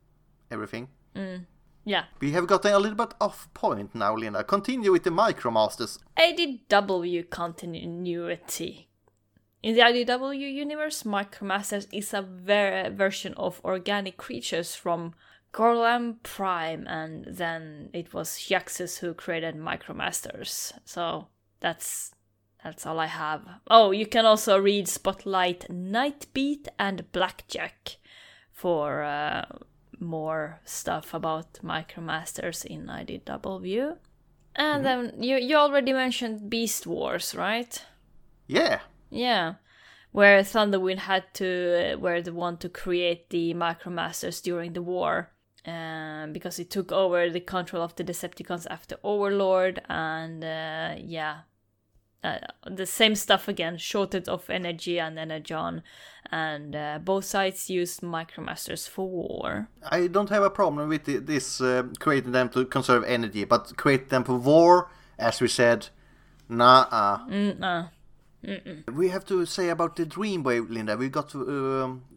everything. 0.49 0.87
Yeah. 1.85 2.05
We 2.19 2.31
have 2.31 2.47
gotten 2.47 2.73
a 2.73 2.79
little 2.79 2.97
bit 2.97 3.13
off 3.21 3.47
point 3.53 3.93
now, 3.93 4.15
Linda. 4.15 4.43
Continue 4.43 4.91
with 4.91 5.03
the 5.03 5.11
Micromasters. 5.11 5.99
IDW 6.17 7.29
continuity. 7.29 8.89
In 9.61 9.75
the 9.75 9.81
IDW 9.81 10.51
universe, 10.51 11.03
Micromasters 11.03 11.87
is 11.93 12.11
a 12.11 12.23
ver- 12.23 12.89
version 12.89 13.35
of 13.35 13.61
organic 13.63 14.17
creatures 14.17 14.73
from 14.73 15.13
Gorlam 15.57 16.19
Prime, 16.21 16.85
and 16.85 17.25
then 17.25 17.89
it 17.91 18.13
was 18.13 18.47
Yaxus 18.47 18.99
who 18.99 19.15
created 19.15 19.55
Micromasters. 19.55 20.71
So 20.85 21.29
that's 21.59 22.11
that's 22.63 22.85
all 22.85 22.99
I 22.99 23.07
have. 23.07 23.41
Oh, 23.67 23.89
you 23.89 24.05
can 24.05 24.23
also 24.27 24.59
read 24.59 24.87
Spotlight, 24.87 25.65
Nightbeat, 25.71 26.67
and 26.77 27.11
Blackjack 27.11 27.97
for 28.51 29.01
uh, 29.01 29.45
more 29.99 30.59
stuff 30.63 31.15
about 31.15 31.53
Micromasters 31.63 32.63
in 32.63 32.85
IDW. 32.85 33.97
And 34.55 34.85
then 34.85 35.13
you 35.23 35.37
you 35.37 35.55
already 35.55 35.91
mentioned 35.91 36.51
Beast 36.51 36.85
Wars, 36.85 37.33
right? 37.33 37.83
Yeah. 38.45 38.81
Yeah, 39.09 39.55
where 40.11 40.41
Thunderwing 40.43 40.99
had 40.99 41.33
to 41.35 41.93
uh, 41.93 41.97
were 41.97 42.21
the 42.21 42.33
one 42.33 42.57
to 42.57 42.69
create 42.69 43.31
the 43.31 43.55
Micromasters 43.55 44.43
during 44.43 44.73
the 44.73 44.83
war, 44.83 45.31
um, 45.67 46.33
because 46.33 46.57
he 46.57 46.65
took 46.65 46.91
over 46.91 47.29
the 47.29 47.41
control 47.41 47.83
of 47.83 47.95
the 47.95 48.03
Decepticons 48.03 48.65
after 48.69 48.95
Overlord, 49.03 49.81
and 49.89 50.43
uh, 50.43 50.95
yeah, 50.97 51.39
uh, 52.23 52.39
the 52.65 52.85
same 52.85 53.15
stuff 53.15 53.47
again, 53.47 53.77
shortage 53.77 54.27
of 54.27 54.49
energy 54.49 54.99
and 54.99 55.19
energon, 55.19 55.83
and 56.31 56.75
uh, 56.75 56.99
both 57.03 57.25
sides 57.25 57.69
used 57.69 58.01
Micromasters 58.01 58.87
for 58.87 59.07
war. 59.07 59.67
I 59.91 60.07
don't 60.07 60.29
have 60.29 60.43
a 60.43 60.49
problem 60.49 60.89
with 60.89 61.03
the- 61.03 61.19
this 61.19 61.61
uh, 61.61 61.83
creating 61.99 62.31
them 62.31 62.49
to 62.49 62.65
conserve 62.65 63.03
energy, 63.03 63.43
but 63.43 63.75
create 63.77 64.09
them 64.09 64.23
for 64.23 64.35
war, 64.35 64.89
as 65.19 65.41
we 65.41 65.47
said, 65.47 65.89
nah. 66.49 67.19
Mm-uh. 67.29 67.87
We 68.93 69.09
have 69.09 69.25
to 69.25 69.45
say 69.45 69.69
about 69.69 69.95
the 69.95 70.05
Dreamwave, 70.05 70.69
Linda. 70.69 70.95
We 70.95 71.09
got 71.09 71.29
to. 71.29 71.39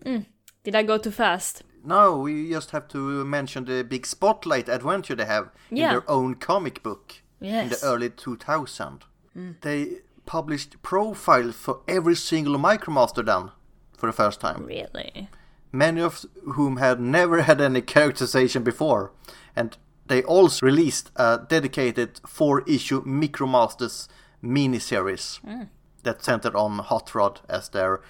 Um, 0.07 0.27
Did 0.63 0.77
I 0.77 0.83
go 0.83 0.99
too 0.99 1.11
fast? 1.11 1.63
No, 1.85 2.19
we 2.19 2.51
just 2.51 2.71
have 2.71 2.89
to 2.89 3.25
mention 3.25 3.65
the 3.65 3.83
big 3.85 4.07
Spotlight 4.07 4.69
adventure 4.69 5.15
they 5.15 5.25
have 5.27 5.51
Yeah. 5.71 5.85
in 5.85 5.91
their 5.91 6.11
own 6.11 6.35
comic 6.35 6.83
book 6.83 7.23
in 7.41 7.69
the 7.71 7.79
early 7.83 8.11
2000. 8.11 9.05
Mm. 9.37 9.61
They 9.61 9.99
published 10.27 10.83
profiles 10.83 11.57
for 11.57 11.81
every 11.89 12.17
single 12.17 12.59
Micromaster 12.59 13.25
done 13.25 13.53
for 13.97 14.07
the 14.07 14.13
first 14.13 14.41
time. 14.41 14.65
Really? 14.67 15.29
many 15.73 16.01
of 16.01 16.25
whom 16.55 16.77
had 16.79 17.01
never 17.01 17.43
had 17.49 17.61
any 17.61 17.81
characterization 17.81 18.63
before, 18.63 19.13
and 19.55 19.77
they 20.07 20.23
also 20.23 20.65
released 20.67 21.11
a 21.17 21.41
dedicated 21.49 22.21
four-issue 22.27 23.05
Micromasters 23.05 24.09
miniseries 24.43 25.41
mm. 25.43 25.69
that 26.03 26.25
centered 26.25 26.57
on 26.57 26.79
Hot 26.79 27.15
Rod 27.15 27.41
as 27.49 27.69
their 27.69 28.01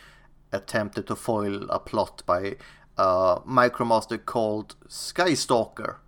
attempted 0.52 1.06
to 1.06 1.16
foil 1.16 1.68
a 1.70 1.78
plot 1.78 2.22
by 2.26 2.56
a 3.00 3.40
Micromaster 3.46 4.18
called 4.24 4.76
Skystalker 4.88 6.00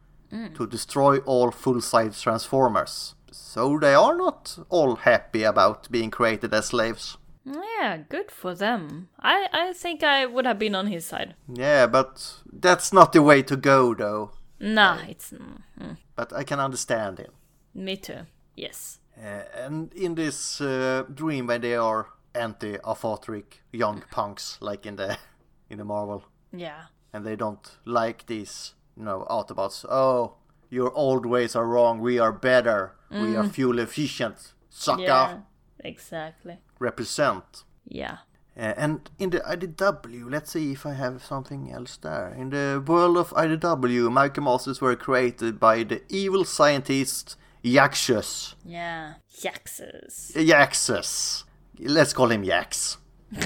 to 0.55 0.66
destroy 0.66 1.18
all 1.26 1.50
full-size 1.50 2.22
Transformers. 2.22 3.14
So 3.31 3.78
they 3.78 3.94
are 3.94 4.16
not 4.16 4.59
all 4.70 4.96
happy 4.96 5.42
about 5.42 5.90
being 5.90 6.11
created 6.11 6.55
as 6.55 6.66
slaves. 6.66 7.18
Yeah, 7.44 7.98
good 8.09 8.31
for 8.31 8.55
them. 8.55 9.09
I 9.20 9.48
I 9.52 9.72
think 9.74 10.02
I 10.02 10.26
would 10.26 10.46
have 10.46 10.59
been 10.59 10.74
on 10.74 10.87
his 10.87 11.05
side. 11.07 11.35
Yeah, 11.48 11.87
but 11.87 12.42
that's 12.62 12.92
not 12.92 13.12
the 13.12 13.20
way 13.22 13.42
to 13.42 13.57
go, 13.57 13.94
though. 13.94 14.31
Nah, 14.61 14.98
it's 15.09 15.33
mm, 15.33 15.59
mm, 15.81 15.96
but 16.16 16.33
I 16.33 16.44
can 16.44 16.61
understand 16.61 17.18
him. 17.18 17.33
me 17.74 17.96
too. 17.96 18.26
Yes. 18.57 19.00
Uh, 19.18 19.64
and 19.66 19.92
in 19.94 20.14
this 20.14 20.61
uh, 20.61 21.02
dream, 21.14 21.46
when 21.46 21.61
they 21.61 21.74
are 21.76 22.07
anti-aphotic 22.35 23.62
young 23.72 24.02
punks, 24.11 24.59
like 24.61 24.87
in 24.88 24.96
the 24.96 25.16
in 25.70 25.78
the 25.78 25.85
Marvel, 25.85 26.22
Yeah. 26.53 26.85
and 27.12 27.25
they 27.27 27.37
don't 27.37 27.79
like 27.85 28.27
these, 28.27 28.75
you 28.97 29.05
know, 29.05 29.27
Autobots. 29.31 29.85
Oh, 29.88 30.35
your 30.71 30.93
old 30.95 31.27
ways 31.27 31.55
are 31.57 31.67
wrong. 31.67 32.01
We 32.01 32.19
are 32.19 32.33
better. 32.33 32.95
We 33.11 33.37
are 33.37 33.47
fuel 33.49 33.79
efficient. 33.79 34.55
Sucker. 34.71 35.03
Yeah. 35.03 35.38
Exactly. 35.85 36.57
Represent. 36.79 37.65
Yeah. 37.87 38.19
Uh, 38.57 38.73
and 38.77 39.11
in 39.19 39.31
the 39.31 39.41
IDW, 39.41 40.31
let's 40.31 40.53
see 40.53 40.73
if 40.73 40.87
I 40.87 40.95
have 40.95 41.23
something 41.23 41.71
else 41.73 41.97
there. 41.99 42.29
In 42.38 42.51
the 42.51 42.83
world 42.87 43.17
of 43.19 43.31
IDW, 43.31 44.09
Micromasters 44.11 44.81
were 44.81 44.97
created 44.97 45.59
by 45.61 45.83
the 45.85 46.03
evil 46.09 46.45
scientist 46.45 47.37
Yaxus. 47.62 48.55
Yeah. 48.65 49.15
Yaxus. 49.43 50.33
Yaxus. 50.37 51.45
Let's 51.79 52.12
call 52.12 52.31
him 52.31 52.45
Yax. 52.45 52.97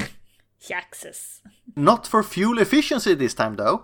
Yaxus. 0.68 1.40
Not 1.74 2.07
for 2.07 2.22
fuel 2.22 2.59
efficiency 2.59 3.14
this 3.14 3.35
time, 3.35 3.57
though. 3.57 3.83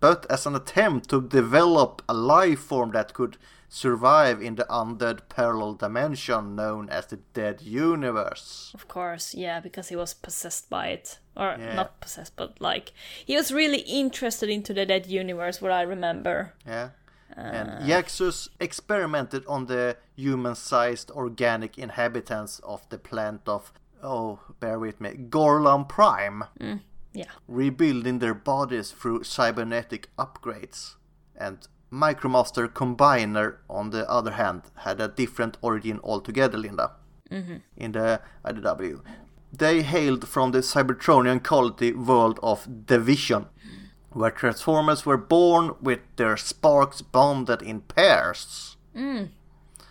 But 0.00 0.26
as 0.30 0.46
an 0.46 0.54
attempt 0.54 1.08
to 1.10 1.20
develop 1.22 2.02
a 2.08 2.14
life 2.14 2.60
form 2.60 2.92
that 2.92 3.14
could 3.14 3.38
survive 3.68 4.40
in 4.42 4.54
the 4.54 4.64
undead 4.70 5.20
parallel 5.28 5.74
dimension 5.74 6.54
known 6.54 6.88
as 6.90 7.06
the 7.06 7.16
Dead 7.34 7.62
Universe. 7.62 8.70
Of 8.74 8.86
course, 8.88 9.34
yeah, 9.34 9.60
because 9.60 9.88
he 9.88 9.96
was 9.96 10.14
possessed 10.14 10.70
by 10.70 10.88
it. 10.88 11.18
Or 11.36 11.56
Yeah. 11.58 11.74
not 11.74 12.00
possessed, 12.00 12.36
but 12.36 12.60
like 12.60 12.92
he 13.26 13.36
was 13.36 13.52
really 13.52 13.80
interested 13.80 14.48
into 14.48 14.72
the 14.72 14.86
dead 14.86 15.06
universe, 15.06 15.60
what 15.60 15.72
I 15.72 15.82
remember. 15.82 16.54
Yeah. 16.66 16.90
Uh. 17.36 17.40
And 17.40 17.68
Yaxus 17.88 18.48
experimented 18.60 19.44
on 19.46 19.66
the 19.66 19.96
human-sized 20.14 21.10
organic 21.10 21.76
inhabitants 21.78 22.60
of 22.60 22.88
the 22.88 22.98
planet 22.98 23.48
of, 23.48 23.72
oh, 24.02 24.38
bear 24.60 24.78
with 24.78 25.00
me, 25.00 25.10
Gorlam 25.30 25.86
Prime, 25.88 26.44
mm, 26.60 26.80
Yeah. 27.12 27.30
rebuilding 27.48 28.18
their 28.18 28.34
bodies 28.34 28.90
through 28.92 29.24
cybernetic 29.24 30.08
upgrades. 30.18 30.94
And 31.36 31.66
Micromaster 31.92 32.68
Combiner, 32.68 33.56
on 33.68 33.90
the 33.90 34.08
other 34.10 34.32
hand, 34.32 34.62
had 34.76 35.00
a 35.00 35.08
different 35.08 35.56
origin 35.62 36.00
altogether, 36.02 36.58
Linda. 36.58 36.92
Mm-hmm. 37.30 37.56
In 37.76 37.92
the 37.92 38.20
IDW. 38.44 39.00
They 39.52 39.82
hailed 39.82 40.28
from 40.28 40.52
the 40.52 40.58
Cybertronian 40.62 41.42
quality 41.42 41.92
world 41.92 42.38
of 42.42 42.86
Division, 42.86 43.46
where 44.10 44.30
Transformers 44.30 45.04
were 45.06 45.16
born 45.16 45.74
with 45.80 46.00
their 46.16 46.36
sparks 46.36 47.02
bonded 47.02 47.62
in 47.62 47.80
pairs. 47.80 48.76
Mm. 48.94 49.30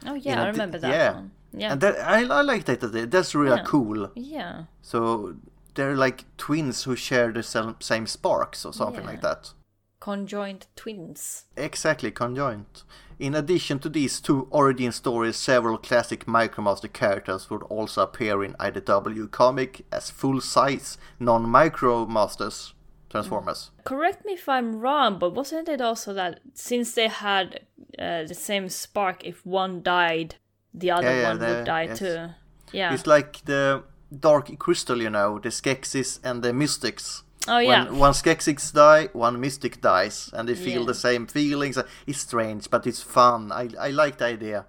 Oh 0.05 0.15
In 0.15 0.21
yeah, 0.21 0.39
I 0.39 0.43
a 0.43 0.45
di- 0.45 0.51
remember 0.51 0.77
that 0.79 0.91
yeah. 0.91 1.13
one. 1.13 1.31
Yeah. 1.57 1.71
And 1.73 1.81
that, 1.81 1.99
I, 1.99 2.19
I 2.23 2.41
like 2.41 2.65
that. 2.65 2.81
That's 3.11 3.33
really 3.35 3.57
Yeah. 3.57 3.63
cool. 3.63 4.11
yeah. 4.15 4.63
So 4.81 5.35
they're 5.75 5.95
like 5.95 6.25
twins 6.37 6.83
who 6.83 6.95
share 6.95 7.31
the 7.31 7.43
same 7.79 8.07
sparks 8.07 8.65
or 8.65 8.73
something 8.73 9.03
Yeah. 9.03 9.09
like 9.11 9.21
that. 9.21 9.53
Conjoined 9.99 10.67
twins. 10.75 11.45
Exactly, 11.57 12.11
conjoined. 12.11 12.83
In 13.17 13.33
addition 13.33 13.79
to 13.79 13.89
these 13.89 14.19
two 14.19 14.47
origin 14.51 14.91
stories, 14.91 15.37
several 15.37 15.77
classic 15.77 16.25
Micromaster 16.25 16.91
characters 16.91 17.49
would 17.49 17.63
also 17.63 18.03
appear 18.03 18.43
in 18.43 18.53
IDW 18.59 19.31
comic 19.31 19.85
as 19.91 20.09
full-size 20.11 20.97
non-Micromasters 21.19 22.73
Transformers. 23.09 23.71
Correct 23.85 24.25
me 24.25 24.33
if 24.33 24.49
I'm 24.49 24.75
wrong, 24.81 25.17
but 25.19 25.33
wasn't 25.33 25.69
it 25.69 25.79
also 25.79 26.13
that 26.13 26.41
since 26.53 26.93
they 26.93 27.07
had 27.07 27.61
uh, 27.97 28.23
the 28.25 28.33
same 28.33 28.67
spark, 28.67 29.23
if 29.23 29.45
one 29.45 29.81
died, 29.81 30.35
the 30.79 30.91
other 30.91 31.07
Yeah, 31.07 31.21
yeah, 31.21 31.29
one 31.29 31.39
the- 31.39 31.45
would 31.47 31.65
die 31.65 31.83
yes. 31.83 31.99
too? 31.99 32.29
Yeah. 32.71 32.93
It's 32.93 33.07
like 33.07 33.43
the 33.45 33.83
Dark 34.19 34.57
Crystal, 34.59 35.01
you 35.01 35.09
know, 35.09 35.39
the 35.39 35.49
Skeksis 35.49 36.19
and 36.23 36.43
the 36.43 36.51
Mystics. 36.53 37.23
oh 37.47 37.59
yeah. 37.59 37.85
When 37.85 37.99
one 37.99 38.13
Skeksis 38.13 38.73
die, 38.73 39.09
one 39.13 39.39
Mystic 39.39 39.81
dies, 39.81 40.29
and 40.33 40.47
they 40.49 40.55
feel 40.55 40.81
Yeah. 40.81 40.87
the 40.87 40.93
same 40.95 41.27
feelings. 41.27 41.77
It's 42.07 42.19
strange, 42.19 42.69
but 42.69 42.85
it's 42.87 43.01
fun. 43.03 43.51
I, 43.51 43.69
I 43.79 43.91
like 43.91 44.17
the 44.17 44.25
idea. 44.25 44.65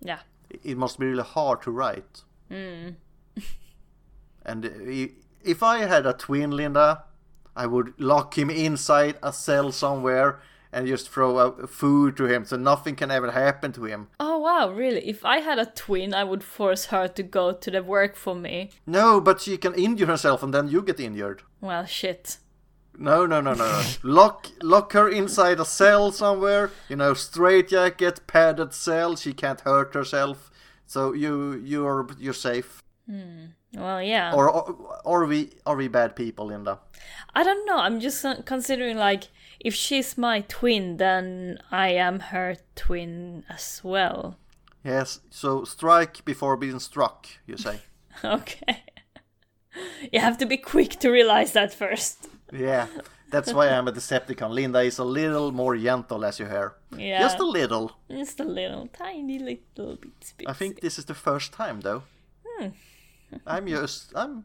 yeah. 0.00 0.20
it 0.64 0.76
must 0.78 0.98
be 0.98 1.06
really 1.06 1.24
hard 1.24 1.60
to 1.62 1.70
write. 1.70 2.22
Hmm. 2.50 2.88
and 4.46 4.64
if 5.44 5.62
I 5.62 5.78
had 5.86 6.06
a 6.06 6.12
twin, 6.14 6.50
Linda, 6.52 7.04
I 7.56 7.66
would 7.66 7.92
lock 7.98 8.38
him 8.38 8.50
inside 8.50 9.16
a 9.22 9.32
cell 9.32 9.72
somewhere 9.72 10.40
and 10.72 10.86
just 10.86 11.08
throw 11.08 11.38
out 11.38 11.70
food 11.70 12.16
to 12.16 12.24
him 12.24 12.44
so 12.44 12.56
nothing 12.56 12.94
can 12.94 13.10
ever 13.10 13.30
happen 13.30 13.72
to 13.72 13.84
him. 13.84 14.08
Oh 14.20 14.38
wow, 14.38 14.70
really? 14.70 15.08
If 15.08 15.24
I 15.24 15.38
had 15.38 15.58
a 15.58 15.66
twin, 15.66 16.14
I 16.14 16.24
would 16.24 16.44
force 16.44 16.86
her 16.86 17.08
to 17.08 17.22
go 17.22 17.52
to 17.52 17.70
the 17.70 17.82
work 17.82 18.16
for 18.16 18.34
me. 18.34 18.70
No, 18.86 19.20
but 19.20 19.40
she 19.40 19.56
can 19.56 19.74
injure 19.74 20.06
herself 20.06 20.42
and 20.42 20.52
then 20.52 20.68
you 20.68 20.82
get 20.82 21.00
injured. 21.00 21.42
Well, 21.60 21.84
shit. 21.84 22.38
No, 22.98 23.26
no, 23.26 23.40
no, 23.40 23.54
no. 23.54 23.64
no. 23.64 23.84
lock, 24.02 24.48
lock 24.62 24.92
her 24.92 25.08
inside 25.08 25.60
a 25.60 25.64
cell 25.64 26.10
somewhere. 26.10 26.72
You 26.88 26.96
know, 26.96 27.14
straitjacket, 27.14 28.26
padded 28.26 28.74
cell. 28.74 29.14
She 29.14 29.32
can't 29.32 29.60
hurt 29.60 29.94
herself, 29.94 30.50
so 30.84 31.12
you, 31.12 31.62
you're, 31.64 32.08
you're 32.18 32.34
safe. 32.34 32.82
Hmm. 33.08 33.46
Well, 33.74 34.02
yeah. 34.02 34.32
Or, 34.34 34.50
or, 34.50 35.00
are 35.04 35.26
we, 35.26 35.52
are 35.64 35.76
we 35.76 35.88
bad 35.88 36.16
people, 36.16 36.46
Linda? 36.46 36.80
I 37.34 37.44
don't 37.44 37.64
know. 37.66 37.78
I'm 37.78 38.00
just 38.00 38.24
considering 38.46 38.96
like 38.96 39.28
if 39.60 39.74
she's 39.74 40.16
my 40.16 40.40
twin, 40.42 40.96
then 40.96 41.58
I 41.70 41.90
am 41.90 42.20
her 42.20 42.56
twin 42.74 43.44
as 43.48 43.80
well. 43.82 44.36
Yes, 44.84 45.20
so 45.30 45.64
strike 45.64 46.24
before 46.24 46.56
being 46.56 46.80
struck, 46.80 47.26
you 47.46 47.56
say. 47.56 47.80
Okay. 48.24 48.82
you 50.12 50.18
have 50.18 50.38
to 50.38 50.46
be 50.46 50.56
quick 50.56 50.98
to 50.98 51.08
realize 51.08 51.52
that 51.52 51.72
first. 51.72 52.28
yeah, 52.52 52.88
that's 53.30 53.52
why 53.52 53.68
I'm 53.68 53.86
a 53.86 53.92
Decepticon. 53.92 54.50
Linda 54.50 54.80
is 54.80 54.98
a 54.98 55.04
little 55.04 55.52
more 55.52 55.76
gentle, 55.76 56.24
as 56.24 56.40
you 56.40 56.46
hear. 56.46 56.74
Yeah. 56.96 57.20
Just 57.20 57.38
a 57.38 57.46
little. 57.46 57.92
Just 58.10 58.40
a 58.40 58.44
little, 58.44 58.88
tiny 58.88 59.38
little 59.38 59.96
bit. 59.96 60.48
I 60.48 60.52
think 60.52 60.80
this 60.80 60.98
is 60.98 61.04
the 61.04 61.14
first 61.14 61.52
time, 61.52 61.80
though. 61.80 62.02
Hmm. 62.44 62.68
I'm 63.46 63.68
used. 63.68 64.12
I'm, 64.16 64.44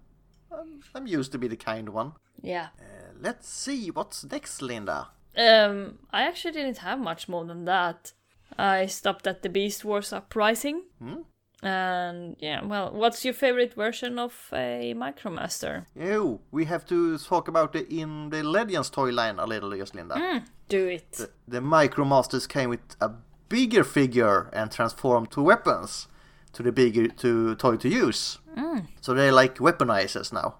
I'm. 0.52 0.82
I'm 0.93 1.08
used 1.08 1.32
to 1.32 1.38
be 1.39 1.47
the 1.47 1.58
kind 1.58 1.89
one. 1.89 2.13
Yeah. 2.41 2.67
Uh, 2.80 2.92
let's 3.24 3.50
see 3.50 3.90
what's 3.90 4.24
next, 4.26 4.62
Linda. 4.62 5.10
Um, 5.36 6.00
I 6.12 6.24
actually 6.24 6.52
didn't 6.52 6.80
have 6.80 7.00
much 7.00 7.28
more 7.28 7.46
than 7.46 7.66
that. 7.66 8.14
I 8.58 8.86
stopped 8.86 9.26
at 9.26 9.42
the 9.42 9.50
Beast 9.50 9.84
Wars 9.84 10.14
Uprising. 10.14 10.84
Hmm? 11.00 11.22
And 11.64 12.36
yeah, 12.40 12.64
well, 12.64 12.92
what's 12.92 13.24
your 13.24 13.34
favorite 13.34 13.74
version 13.74 14.20
of 14.20 14.50
a 14.52 14.94
Micromaster? 14.98 15.86
Oh, 16.00 16.42
we 16.52 16.66
have 16.66 16.86
to 16.88 17.18
talk 17.18 17.48
about 17.48 17.72
the 17.72 17.88
in 17.88 18.30
the 18.30 18.44
Legends 18.44 18.90
toy 18.90 19.12
line 19.12 19.40
a 19.40 19.46
little, 19.46 19.74
yes, 19.76 19.96
Linda. 19.96 20.16
Hmm, 20.20 20.38
do 20.68 20.88
it. 20.88 21.22
The 21.48 21.62
Micromasters 21.62 22.50
came 22.50 22.70
with 22.70 22.98
a 23.00 23.12
bigger 23.48 23.86
figure 23.86 24.50
and 24.52 24.72
transformed 24.72 25.32
to 25.32 25.42
weapons 25.42 26.08
to 26.52 26.64
the 26.64 26.74
bigger 26.74 27.08
to 27.08 27.56
toy 27.56 27.78
to 27.78 27.88
use. 27.88 28.40
Hmm. 28.56 28.80
So 29.00 29.14
they're 29.14 29.32
like 29.32 29.56
weaponizers 29.60 30.34
now. 30.34 30.56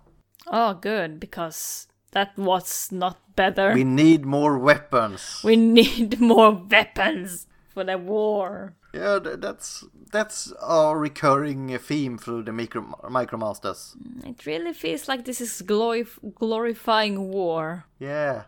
Oh, 0.48 0.74
good, 0.74 1.20
because 1.20 1.88
that 2.14 2.38
was 2.38 2.92
not 2.92 3.18
better. 3.36 3.74
We 3.74 3.84
need 3.84 4.26
more 4.26 4.58
weapons. 4.58 5.42
We 5.44 5.56
need 5.56 6.20
more 6.20 6.52
weapons 6.52 7.48
for 7.74 7.84
the 7.84 7.98
war. 7.98 8.76
Yeah, 8.94 9.20
that's 9.22 9.84
that's 10.12 10.52
our 10.62 10.98
recurring 10.98 11.76
theme 11.80 12.18
through 12.20 12.44
the 12.44 12.52
micro 12.52 12.82
Micromasters. 13.10 13.96
Mm, 13.98 14.30
it 14.30 14.46
really 14.46 14.74
feels 14.74 15.08
like 15.08 15.26
this 15.26 15.42
is 15.42 15.64
glorif- 15.66 16.20
glorifying 16.36 17.32
war. 17.32 17.86
Yeah. 18.00 18.44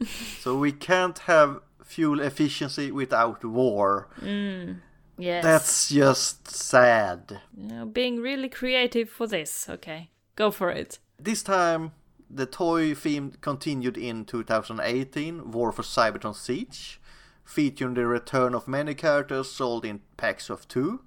so 0.40 0.56
we 0.56 0.72
can't 0.72 1.18
have 1.20 1.60
fuel 1.84 2.20
efficiency 2.20 2.90
without 2.90 3.44
war. 3.44 4.08
Mm, 4.22 4.80
yes. 5.18 5.44
That's 5.44 5.88
just 5.90 6.48
sad. 6.48 7.40
You 7.54 7.68
know, 7.68 7.84
being 7.84 8.20
really 8.20 8.48
creative 8.48 9.10
for 9.10 9.26
this. 9.26 9.68
Okay, 9.68 10.08
go 10.36 10.50
for 10.50 10.70
it. 10.70 10.98
This 11.18 11.42
time, 11.42 11.92
the 12.32 12.46
toy 12.46 12.94
theme 12.94 13.32
continued 13.40 13.96
in 13.96 14.24
2018, 14.24 15.50
War 15.50 15.72
for 15.72 15.82
Cybertron 15.82 16.34
Siege, 16.34 17.00
featuring 17.44 17.94
the 17.94 18.06
return 18.06 18.54
of 18.54 18.68
many 18.68 18.94
characters 18.94 19.50
sold 19.50 19.84
in 19.84 20.00
packs 20.16 20.48
of 20.48 20.68
two. 20.68 21.00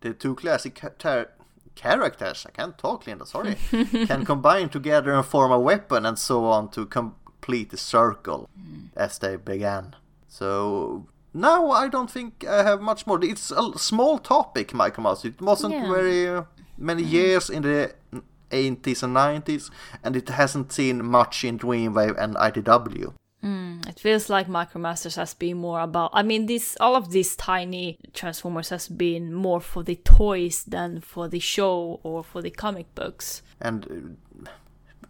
The 0.00 0.14
two 0.14 0.34
classic 0.34 0.80
tar- 0.98 1.32
characters, 1.74 2.46
I 2.48 2.50
can't 2.50 2.78
talk, 2.78 3.06
Linda, 3.06 3.26
sorry, 3.26 3.56
can 3.70 4.24
combine 4.24 4.70
together 4.70 5.12
and 5.12 5.24
form 5.24 5.52
a 5.52 5.60
weapon 5.60 6.06
and 6.06 6.18
so 6.18 6.46
on 6.46 6.70
to 6.70 6.86
complete 6.86 7.70
the 7.70 7.76
circle 7.76 8.48
as 8.96 9.18
they 9.18 9.36
began. 9.36 9.96
So. 10.28 11.06
Now 11.32 11.70
I 11.70 11.88
don't 11.88 12.10
think 12.10 12.44
I 12.44 12.64
have 12.64 12.80
much 12.80 13.06
more. 13.06 13.22
It's 13.22 13.52
a 13.52 13.78
small 13.78 14.18
topic, 14.18 14.72
Micromaster. 14.72 15.26
It 15.26 15.40
wasn't 15.40 15.74
Yeah. 15.74 15.92
very 15.92 16.44
many 16.76 17.02
mm-hmm. 17.02 17.12
years 17.12 17.50
in 17.50 17.62
the 17.62 17.94
80s 18.50 19.02
and 19.02 19.14
90s, 19.16 19.70
and 20.04 20.16
it 20.16 20.28
hasn't 20.28 20.72
seen 20.72 21.04
much 21.04 21.44
in 21.44 21.58
Dreamwave 21.58 22.16
and 22.18 22.34
IDW. 22.36 23.14
It 23.86 23.88
It 23.90 24.00
feels 24.00 24.28
like 24.30 24.46
Micromasters 24.48 25.16
has 25.16 25.34
been 25.34 25.56
more 25.56 25.80
about. 25.80 26.10
I 26.12 26.22
mean, 26.22 26.46
this 26.46 26.76
all 26.80 26.94
of 26.96 27.10
these 27.10 27.34
tiny 27.36 27.98
Transformers 28.12 28.68
has 28.70 28.88
been 28.88 29.34
more 29.34 29.60
for 29.60 29.82
the 29.82 29.96
toys 29.96 30.64
than 30.64 31.00
for 31.00 31.28
the 31.28 31.40
show 31.40 32.00
or 32.02 32.22
for 32.22 32.42
the 32.42 32.50
comic 32.50 32.94
books. 32.94 33.42
and 33.60 33.84
uh, 33.84 34.50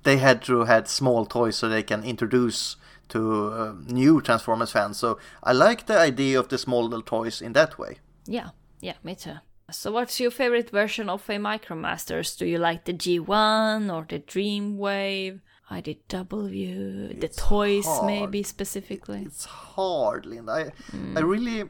they 0.02 0.16
had 0.16 0.42
to 0.42 0.64
had 0.64 0.88
small 0.88 1.26
toys 1.26 1.56
so 1.56 1.68
they 1.68 1.82
can 1.82 2.02
introduce 2.04 2.76
to 3.08 3.52
uh, 3.52 3.74
new 3.86 4.20
Transformers 4.20 4.72
fans. 4.72 4.96
So 4.98 5.18
I 5.42 5.52
like 5.52 5.86
the 5.86 5.98
idea 5.98 6.38
of 6.40 6.48
the 6.48 6.58
small 6.58 6.84
little 6.84 7.02
toys 7.02 7.42
in 7.42 7.52
that 7.52 7.78
way. 7.78 7.98
Yeah, 8.26 8.50
yeah, 8.80 8.94
me 9.02 9.14
too. 9.14 9.36
So, 9.72 9.92
what's 9.92 10.20
your 10.20 10.30
favorite 10.30 10.70
version 10.70 11.08
of 11.08 11.28
a 11.28 11.34
Micromasters? 11.34 12.36
Do 12.38 12.46
you 12.46 12.58
like 12.58 12.84
the 12.84 12.92
G1 12.92 13.92
or 13.92 14.06
the 14.08 14.20
Dreamwave? 14.20 15.40
IDW, 15.70 17.20
the 17.20 17.28
toys, 17.28 17.86
hard. 17.86 18.06
maybe 18.06 18.42
specifically. 18.42 19.22
It's 19.24 19.44
hard, 19.44 20.26
Linda. 20.26 20.52
I, 20.52 20.64
mm. 20.90 21.16
I 21.16 21.20
really, 21.20 21.62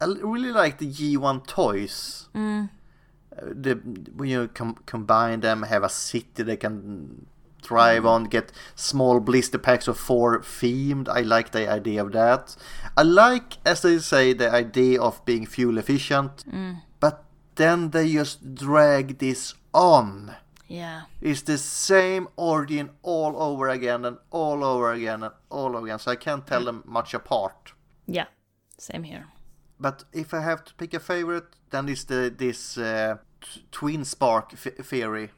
I 0.00 0.04
really 0.04 0.52
like 0.52 0.78
the 0.78 0.86
G1 0.86 1.46
toys. 1.48 2.28
Mm. 2.34 2.70
Uh, 3.36 3.46
the 3.46 3.74
when 4.14 4.28
you 4.28 4.48
com- 4.48 4.78
combine 4.86 5.40
them, 5.40 5.64
have 5.64 5.82
a 5.82 5.88
city 5.88 6.44
they 6.44 6.56
can 6.56 7.26
thrive 7.62 8.06
on, 8.06 8.24
get 8.24 8.52
small 8.76 9.18
blister 9.18 9.58
packs 9.58 9.88
of 9.88 9.98
four 9.98 10.40
themed. 10.40 11.08
I 11.08 11.22
like 11.22 11.50
the 11.50 11.68
idea 11.68 12.04
of 12.04 12.12
that. 12.12 12.56
I 12.96 13.02
like, 13.02 13.58
as 13.64 13.82
they 13.82 13.98
say, 13.98 14.32
the 14.34 14.50
idea 14.50 15.00
of 15.00 15.24
being 15.24 15.46
fuel 15.46 15.78
efficient. 15.78 16.44
But 16.46 16.91
then 17.56 17.90
they 17.90 18.12
just 18.12 18.54
drag 18.54 19.18
this 19.18 19.54
on. 19.74 20.36
Yeah, 20.68 21.02
It's 21.20 21.42
the 21.42 21.58
same 21.58 22.28
origin 22.36 22.90
all 23.02 23.36
over 23.36 23.68
again 23.68 24.06
and 24.06 24.16
all 24.30 24.64
over 24.64 24.90
again 24.92 25.22
and 25.22 25.34
all 25.50 25.76
over 25.76 25.84
again. 25.86 25.98
So 25.98 26.10
I 26.12 26.16
can't 26.16 26.46
tell 26.46 26.64
them 26.64 26.82
much 26.86 27.12
apart. 27.14 27.72
yeah, 28.06 28.26
same 28.78 29.02
here. 29.02 29.26
But 29.78 30.04
if 30.12 30.32
I 30.32 30.40
have 30.40 30.64
to 30.64 30.74
pick 30.74 30.94
a 30.94 31.00
favorite, 31.00 31.44
then 31.70 31.88
it's 31.88 32.04
the 32.04 32.32
this 32.34 32.78
uh, 32.78 33.16
t- 33.40 33.64
twin 33.70 34.04
spark 34.04 34.52
f- 34.54 34.86
theory. 34.86 35.30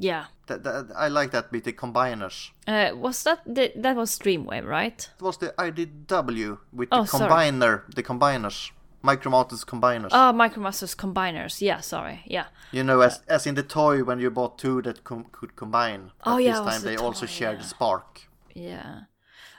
Yeah. 0.00 0.26
That, 0.46 0.62
that, 0.62 0.92
I 0.96 1.08
like 1.08 1.32
that 1.32 1.50
with 1.50 1.64
the 1.64 1.72
combiners. 1.72 2.50
Uh, 2.68 2.90
was 2.94 3.24
that 3.24 3.40
the, 3.44 3.72
that 3.76 3.96
was 3.96 4.16
Dreamwave, 4.18 4.64
right? 4.66 5.10
It 5.18 5.22
was 5.22 5.38
the 5.38 5.52
IDW 5.58 6.58
with 6.72 6.88
Oh, 6.92 7.02
the 7.02 7.08
sorry. 7.08 7.28
combiner, 7.30 7.82
the 7.94 8.02
combiners, 8.02 8.70
Micromasters 9.02 9.64
combiners. 9.64 10.08
Oh, 10.10 10.32
Micromasters 10.34 10.96
combiners. 10.96 11.60
Yeah, 11.60 11.80
sorry. 11.80 12.22
Yeah. 12.26 12.46
you 12.72 12.82
know, 12.82 13.00
as 13.00 13.22
as 13.28 13.46
in 13.46 13.54
the 13.54 13.62
toy 13.62 14.02
when 14.04 14.18
you 14.20 14.30
bought 14.30 14.58
two 14.58 14.82
that 14.82 15.04
com- 15.04 15.26
could 15.32 15.54
combine. 15.56 16.10
Oh, 16.24 16.38
yeah, 16.38 16.60
This 16.60 16.72
time 16.74 16.82
the 16.82 16.88
they 16.90 16.96
also 16.96 17.26
shared 17.26 17.56
yeah. 17.58 17.62
the 17.62 17.68
spark. 17.68 18.22
Yeah. 18.54 19.00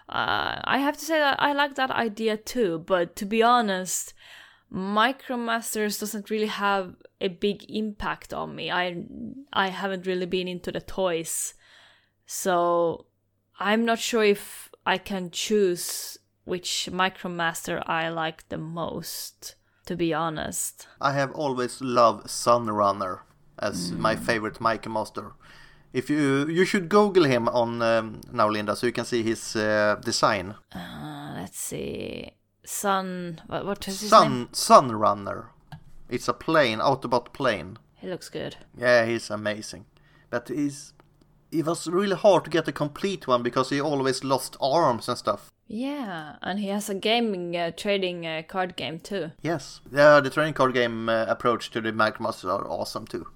Uh, 0.10 0.60
I 0.64 0.80
have 0.80 0.98
to 0.98 1.06
say 1.06 1.20
that 1.20 1.42
I 1.42 1.54
like 1.54 1.76
that 1.76 1.92
idea 1.92 2.36
too, 2.36 2.80
but 2.80 3.16
to 3.16 3.26
be 3.26 3.42
honest, 3.44 4.14
Micromasters 4.72 6.00
doesn't 6.00 6.30
really 6.30 6.48
have 6.48 6.96
a 7.22 7.28
big 7.28 7.66
impact 7.70 8.34
on 8.34 8.56
me. 8.56 8.70
I 8.72 9.04
I 9.54 9.70
haven't 9.70 10.06
really 10.06 10.26
been 10.26 10.48
into 10.48 10.72
the 10.72 10.82
toys. 10.82 11.54
So 12.26 13.06
I'm 13.60 13.86
not 13.86 14.00
sure 14.00 14.24
if 14.24 14.70
I 14.86 14.98
can 14.98 15.32
choose 15.32 16.19
which 16.50 16.90
Micromaster 16.92 17.82
I 17.88 18.10
like 18.10 18.48
the 18.50 18.58
most, 18.58 19.56
to 19.86 19.96
be 19.96 20.14
honest. 20.14 20.88
I 21.00 21.14
have 21.14 21.32
always 21.34 21.82
loved 21.82 22.28
Sunrunner 22.28 23.20
as 23.58 23.92
my 23.92 24.16
Mm. 24.16 24.26
favorite 24.26 24.60
Micromaster. 24.60 25.34
If 25.94 26.10
you 26.10 26.48
you 26.48 26.66
should 26.66 26.88
Google 26.90 27.26
him 27.26 27.48
on 27.50 27.82
um, 27.82 28.22
now, 28.32 28.50
Linda, 28.50 28.76
so 28.76 28.88
you 28.88 28.94
can 28.94 29.06
see 29.06 29.24
his 29.24 29.56
uh, 29.56 29.96
design. 30.06 30.56
Uh, 30.76 31.34
let's 31.40 31.60
see. 31.60 32.32
Sun. 32.66 33.42
What, 33.48 33.66
what 33.66 33.88
is 33.88 34.02
his 34.02 34.12
name? 34.12 34.50
Sun 34.54 34.90
Sunrunner. 34.92 35.46
It's 36.10 36.28
a 36.30 36.34
plane, 36.34 36.80
Autobot 36.80 37.34
plane. 37.34 37.78
He 38.02 38.08
looks 38.08 38.30
good. 38.30 38.56
Yeah, 38.78 39.06
he's 39.06 39.30
amazing. 39.32 39.86
But 40.30 40.50
he's 40.50 40.94
it 41.52 41.66
was 41.66 41.88
really 41.88 42.16
hard 42.16 42.44
to 42.46 42.50
get 42.52 42.68
a 42.68 42.72
complete 42.72 43.28
one 43.28 43.42
because 43.44 43.70
he 43.76 43.82
always 43.82 44.24
lost 44.24 44.56
arms 44.62 45.10
and 45.10 45.18
stuff. 45.18 45.50
Yeah, 45.72 46.38
and 46.42 46.60
he 46.60 46.68
has 46.70 46.90
a 46.90 46.96
gaming 46.96 47.56
uh, 47.56 47.72
trading 47.78 48.26
uh, 48.26 48.42
card 48.48 48.76
game 48.76 49.00
too. 49.00 49.32
Yes, 49.42 49.82
yeah, 49.92 50.20
the 50.20 50.32
trading 50.32 50.56
card 50.56 50.74
game 50.74 51.08
uh, 51.08 51.26
approach 51.30 51.70
to 51.72 51.80
the 51.80 51.92
Micromasters 51.92 52.50
are 52.52 52.68
awesome 52.68 53.06
too. 53.06 53.28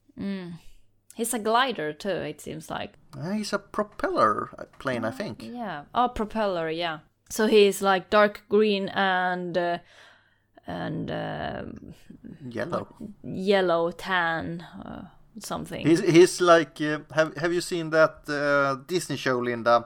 He's 1.16 1.34
a 1.34 1.40
glider 1.40 1.94
too, 1.94 2.10
it 2.10 2.42
seems 2.42 2.72
like. 2.72 2.94
Uh, 3.16 3.32
he's 3.34 3.54
a 3.54 3.60
propeller 3.60 4.50
plane, 4.80 5.06
I 5.06 5.12
think. 5.12 5.44
Yeah. 5.44 5.84
Oh, 5.94 6.08
propeller, 6.10 6.70
yeah. 6.72 7.00
So 7.30 7.46
he's 7.46 7.84
like 7.84 8.10
dark 8.10 8.44
green 8.50 8.90
and 8.90 9.56
uh, 9.58 9.78
and 10.66 11.12
um 11.12 11.94
Yellow. 12.50 12.88
yellow 13.24 13.92
tan 13.92 14.62
uh, 14.84 15.04
something. 15.40 15.86
He's 15.86 16.00
he's 16.02 16.42
like 16.42 16.82
uh, 16.82 17.00
have 17.14 17.36
have 17.38 17.54
you 17.54 17.62
seen 17.62 17.92
that 17.92 18.28
uh, 18.28 18.84
Disney 18.88 19.18
show, 19.18 19.38
Linda? 19.40 19.86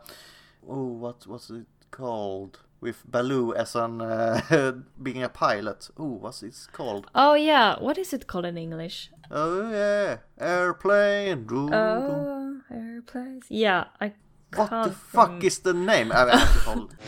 Oh, 0.70 0.86
what 0.86 1.28
was 1.28 1.50
it 1.50 1.66
called? 1.92 2.60
With 2.80 3.04
Baloo 3.10 3.56
as 3.56 3.76
an 3.76 4.02
uh, 4.02 4.74
being 5.02 5.24
a 5.24 5.30
pilot. 5.30 5.90
Oh, 5.98 6.20
what's 6.22 6.44
it 6.44 6.56
called? 6.72 7.08
Oh 7.16 7.34
yeah, 7.34 7.80
what 7.80 7.98
is 7.98 8.14
it 8.14 8.28
called 8.28 8.46
in 8.46 8.58
English? 8.58 9.10
Oh 9.32 9.72
yeah, 9.72 10.18
airplane. 10.40 11.48
Oh, 11.50 12.62
airplanes. 12.70 13.48
Yeah, 13.50 13.86
I 14.00 14.14
what 14.56 14.70
the 14.70 14.92
fuck 14.92 15.30
rem- 15.30 15.42
is 15.42 15.60
the 15.60 15.74
name? 15.74 16.12
I 16.12 16.38
have 16.38 16.54
to 16.54 16.60
hold. 16.70 16.96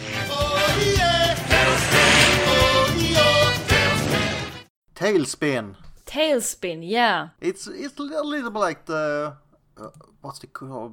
TaleSpin. 4.95 5.75
TaleSpin. 6.05 6.79
Yeah. 6.83 7.29
It's 7.39 7.67
it's 7.67 7.97
a 7.97 8.03
little 8.03 8.51
bit 8.51 8.59
like 8.59 8.85
the 8.85 9.35
uh, 9.77 9.89
what's 10.21 10.39
the 10.39 10.47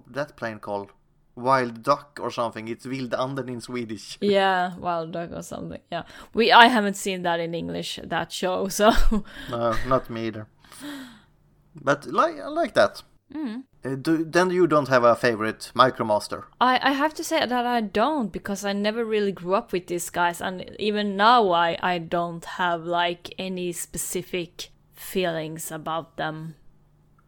that 0.09 0.37
plane 0.37 0.61
called? 0.61 0.93
Wild 1.37 1.83
duck 1.83 2.19
or 2.21 2.31
something. 2.31 2.67
It's 2.69 2.87
wild 2.87 3.15
anden 3.15 3.49
in 3.49 3.61
Swedish. 3.61 4.19
Yeah, 4.21 4.75
Wild 4.79 5.13
Duck 5.13 5.31
or 5.33 5.43
something. 5.43 5.83
Yeah, 5.93 6.05
we 6.33 6.51
I 6.51 6.67
haven't 6.69 6.97
seen 6.97 7.23
that 7.23 7.41
in 7.41 7.55
English 7.55 8.01
that 8.03 8.33
show, 8.33 8.69
so 8.81 8.93
No, 9.51 9.75
not 9.87 10.09
me 10.11 10.29
either. 10.29 10.47
But 11.83 12.07
like 12.07 12.41
I 12.41 12.49
like 12.49 12.75
that. 12.75 13.03
Uh, 13.87 13.95
do, 13.95 14.25
then 14.25 14.51
you 14.51 14.67
don't 14.67 14.89
have 14.89 15.05
a 15.05 15.15
favorite 15.15 15.71
Micromaster. 15.75 16.45
I 16.61 16.81
I 16.83 16.93
have 16.93 17.15
to 17.15 17.25
say 17.25 17.45
that 17.47 17.67
I 17.67 17.81
don't 17.81 18.33
because 18.33 18.65
I 18.65 18.73
never 18.73 19.05
really 19.05 19.33
grew 19.33 19.55
up 19.55 19.73
with 19.73 19.87
these 19.87 20.11
guys, 20.11 20.41
and 20.41 20.75
even 20.79 21.17
now 21.17 21.51
I 21.51 21.77
I 21.83 21.99
don't 21.99 22.45
have 22.45 22.85
like 22.85 23.35
any 23.39 23.73
specific 23.73 24.71
feelings 24.95 25.71
about 25.71 26.17
them. 26.17 26.55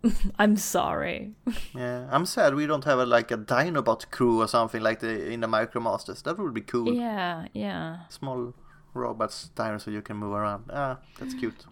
I'm 0.39 0.57
sorry. 0.57 1.33
Yeah, 1.75 2.09
I'm 2.11 2.27
sad 2.27 2.55
we 2.55 2.67
don't 2.67 2.85
have 2.85 2.99
a, 2.99 3.07
like 3.07 3.31
a 3.31 3.37
Dinobot 3.37 4.11
crew 4.11 4.41
or 4.41 4.49
something 4.49 4.83
like 4.83 5.01
the 5.01 5.31
in 5.31 5.41
the 5.41 5.47
Micromasters. 5.47 6.23
That 6.23 6.39
would 6.39 6.55
be 6.55 6.61
cool. 6.63 6.93
yeah, 6.95 7.47
yeah, 7.53 7.99
Small 8.09 8.55
robots, 8.95 9.51
dinosaur 9.55 9.93
you 9.95 10.03
can 10.03 10.17
move 10.17 10.33
around. 10.35 10.65
Ah, 10.73 10.99
that's 11.19 11.35
cute. 11.35 11.67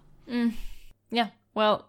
yeah. 1.10 1.28
Well, 1.54 1.88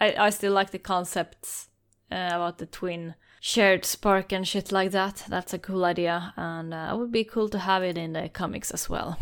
I 0.00 0.14
I 0.26 0.30
still 0.30 0.52
like 0.52 0.70
the 0.70 0.78
concepts 0.78 1.68
uh, 2.10 2.30
about 2.32 2.58
the 2.58 2.66
twin 2.66 3.14
shared 3.40 3.84
spark 3.84 4.32
and 4.32 4.46
shit 4.46 4.72
like 4.72 4.90
that. 4.92 5.24
That's 5.28 5.54
a 5.54 5.58
cool 5.58 5.84
idea, 5.84 6.32
and 6.36 6.72
uh, 6.74 6.90
it 6.92 6.98
would 6.98 7.12
be 7.12 7.24
cool 7.24 7.48
to 7.50 7.58
have 7.58 7.82
it 7.82 7.96
in 7.98 8.12
the 8.12 8.28
comics 8.28 8.70
as 8.72 8.88
well. 8.90 9.16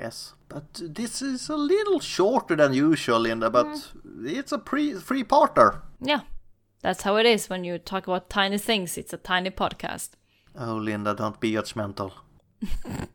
Yes, 0.00 0.34
but 0.50 0.80
this 0.94 1.22
is 1.22 1.48
a 1.48 1.56
little 1.56 2.00
shorter 2.00 2.56
than 2.56 2.74
usual, 2.74 3.20
Linda. 3.20 3.48
But 3.48 3.92
it's 4.24 4.52
a 4.52 4.58
pre 4.58 4.94
three 4.94 5.24
parter. 5.24 5.80
Yeah, 6.00 6.20
that's 6.82 7.02
how 7.02 7.16
it 7.16 7.26
is 7.26 7.48
when 7.48 7.64
you 7.64 7.78
talk 7.78 8.06
about 8.06 8.28
tiny 8.28 8.58
things. 8.58 8.98
It's 8.98 9.12
a 9.12 9.16
tiny 9.16 9.50
podcast. 9.50 10.10
Oh, 10.54 10.74
Linda, 10.76 11.14
don't 11.14 11.40
be 11.40 11.52
judgmental. 11.52 12.12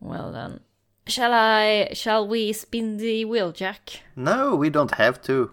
Well 0.00 0.32
then, 0.32 0.60
shall 1.06 1.32
I? 1.32 1.90
Shall 1.92 2.26
we 2.26 2.52
spin 2.52 2.96
the 2.96 3.24
wheel, 3.26 3.52
Jack? 3.52 4.00
No, 4.16 4.56
we 4.56 4.70
don't 4.70 4.94
have 4.94 5.20
to. 5.22 5.50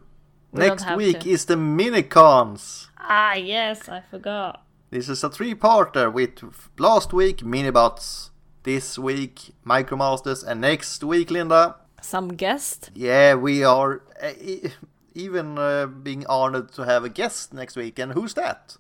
We 0.52 0.62
Next 0.68 0.84
have 0.84 0.98
week 0.98 1.20
to. 1.22 1.30
is 1.30 1.46
the 1.46 1.56
minicons. 1.56 2.88
Ah, 2.98 3.34
yes, 3.36 3.90
I 3.90 4.02
forgot. 4.10 4.64
This 4.90 5.10
is 5.10 5.22
a 5.24 5.30
three-parter 5.30 6.12
with 6.12 6.42
last 6.80 7.12
week 7.12 7.40
Minibots, 7.44 8.30
this 8.68 9.00
week 9.00 9.54
Micromasters, 9.66 10.44
and 10.46 10.60
next 10.60 11.02
week, 11.02 11.32
Linda. 11.32 11.78
Some 12.02 12.28
guest. 12.36 12.92
Yeah, 12.94 13.36
we 13.36 13.64
are 13.64 14.02
uh, 14.22 14.34
e- 14.42 14.74
even 15.16 15.58
uh, 15.58 15.86
being 15.86 16.26
honored 16.28 16.74
to 16.74 16.82
have 16.84 17.06
a 17.06 17.10
guest 17.10 17.54
next 17.54 17.78
week, 17.78 17.98
and 17.98 18.12
who's 18.12 18.34
that? 18.34 18.76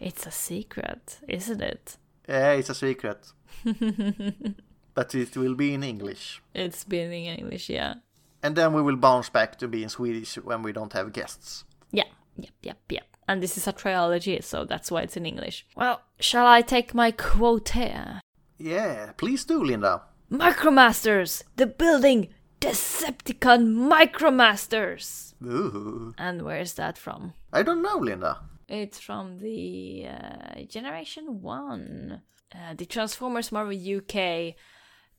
It's 0.00 0.26
a 0.26 0.30
secret, 0.30 1.18
isn't 1.28 1.60
it? 1.60 1.98
Yeah, 2.26 2.52
it's 2.52 2.70
a 2.70 2.74
secret. 2.74 3.32
but 4.94 5.14
it 5.14 5.36
will 5.36 5.54
be 5.54 5.74
in 5.74 5.82
English. 5.82 6.42
It's 6.54 6.84
been 6.84 7.12
in 7.12 7.38
English, 7.38 7.68
yeah. 7.68 7.94
And 8.42 8.56
then 8.56 8.72
we 8.72 8.80
will 8.80 8.96
bounce 8.96 9.28
back 9.28 9.58
to 9.58 9.68
being 9.68 9.90
Swedish 9.90 10.36
when 10.36 10.62
we 10.62 10.72
don't 10.72 10.94
have 10.94 11.12
guests. 11.12 11.64
Yeah, 11.90 12.08
yep, 12.38 12.54
yep, 12.62 12.78
yep. 12.88 13.04
And 13.28 13.42
this 13.42 13.58
is 13.58 13.66
a 13.68 13.72
trilogy, 13.72 14.40
so 14.40 14.64
that's 14.64 14.90
why 14.90 15.02
it's 15.02 15.16
in 15.16 15.26
English. 15.26 15.66
Well, 15.76 16.00
shall 16.20 16.46
I 16.46 16.62
take 16.62 16.94
my 16.94 17.10
quote 17.10 17.68
here? 17.70 18.20
Yeah, 18.58 19.12
please 19.16 19.44
do, 19.44 19.62
Linda. 19.62 20.02
Micromasters, 20.30 21.42
the 21.56 21.66
building 21.66 22.28
Decepticon 22.60 23.88
Micromasters. 23.90 25.34
Ooh. 25.44 26.14
And 26.18 26.42
where's 26.42 26.74
that 26.74 26.98
from? 26.98 27.34
I 27.52 27.62
don't 27.62 27.82
know, 27.82 27.98
Linda. 27.98 28.40
It's 28.68 28.98
from 28.98 29.38
the 29.38 30.06
uh, 30.08 30.62
Generation 30.68 31.42
1. 31.42 32.22
Uh, 32.54 32.74
the 32.74 32.86
Transformers 32.86 33.52
Marvel 33.52 33.76
UK 33.76 34.54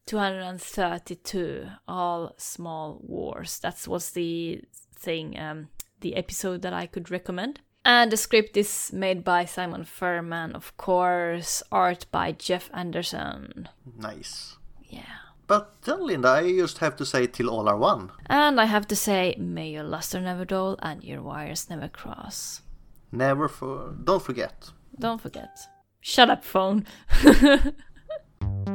232. 0.06 1.68
All 1.88 2.34
Small 2.38 3.00
Wars. 3.02 3.60
That 3.60 3.88
was 3.88 4.12
the 4.12 4.62
thing, 4.96 5.38
um, 5.40 5.70
the 6.02 6.16
episode 6.16 6.62
that 6.64 6.74
I 6.74 6.88
could 6.88 7.12
recommend. 7.12 7.62
And 7.88 8.12
the 8.12 8.18
script 8.18 8.58
is 8.58 8.92
made 8.92 9.24
by 9.24 9.46
Simon 9.46 9.86
Furman, 9.86 10.54
of 10.56 10.76
course. 10.76 11.64
Art 11.72 12.06
by 12.12 12.34
Jeff 12.34 12.70
Anderson. 12.74 13.70
Nice. 13.98 14.58
Yeah. 14.84 15.24
But 15.48 15.82
then, 15.84 16.06
Linda, 16.06 16.28
I 16.28 16.52
just 16.52 16.80
have 16.80 16.98
to 16.98 17.06
say 17.06 17.28
till 17.28 17.50
all 17.50 17.70
are 17.70 17.78
one. 17.78 18.12
And 18.26 18.60
I 18.60 18.66
have 18.66 18.90
to 18.90 18.96
say, 18.98 19.38
may 19.40 19.70
your 19.70 19.84
luster 19.84 20.20
never 20.20 20.44
dull 20.44 20.78
and 20.82 21.02
your 21.02 21.22
wires 21.22 21.70
never 21.70 21.88
cross. 21.88 22.62
Never 23.14 23.48
for. 23.48 23.96
Don't 24.04 24.22
forget. 24.22 24.72
Don't 25.00 25.22
forget. 25.22 25.58
Shut 26.02 26.30
up, 26.30 26.44
phone. 26.44 26.86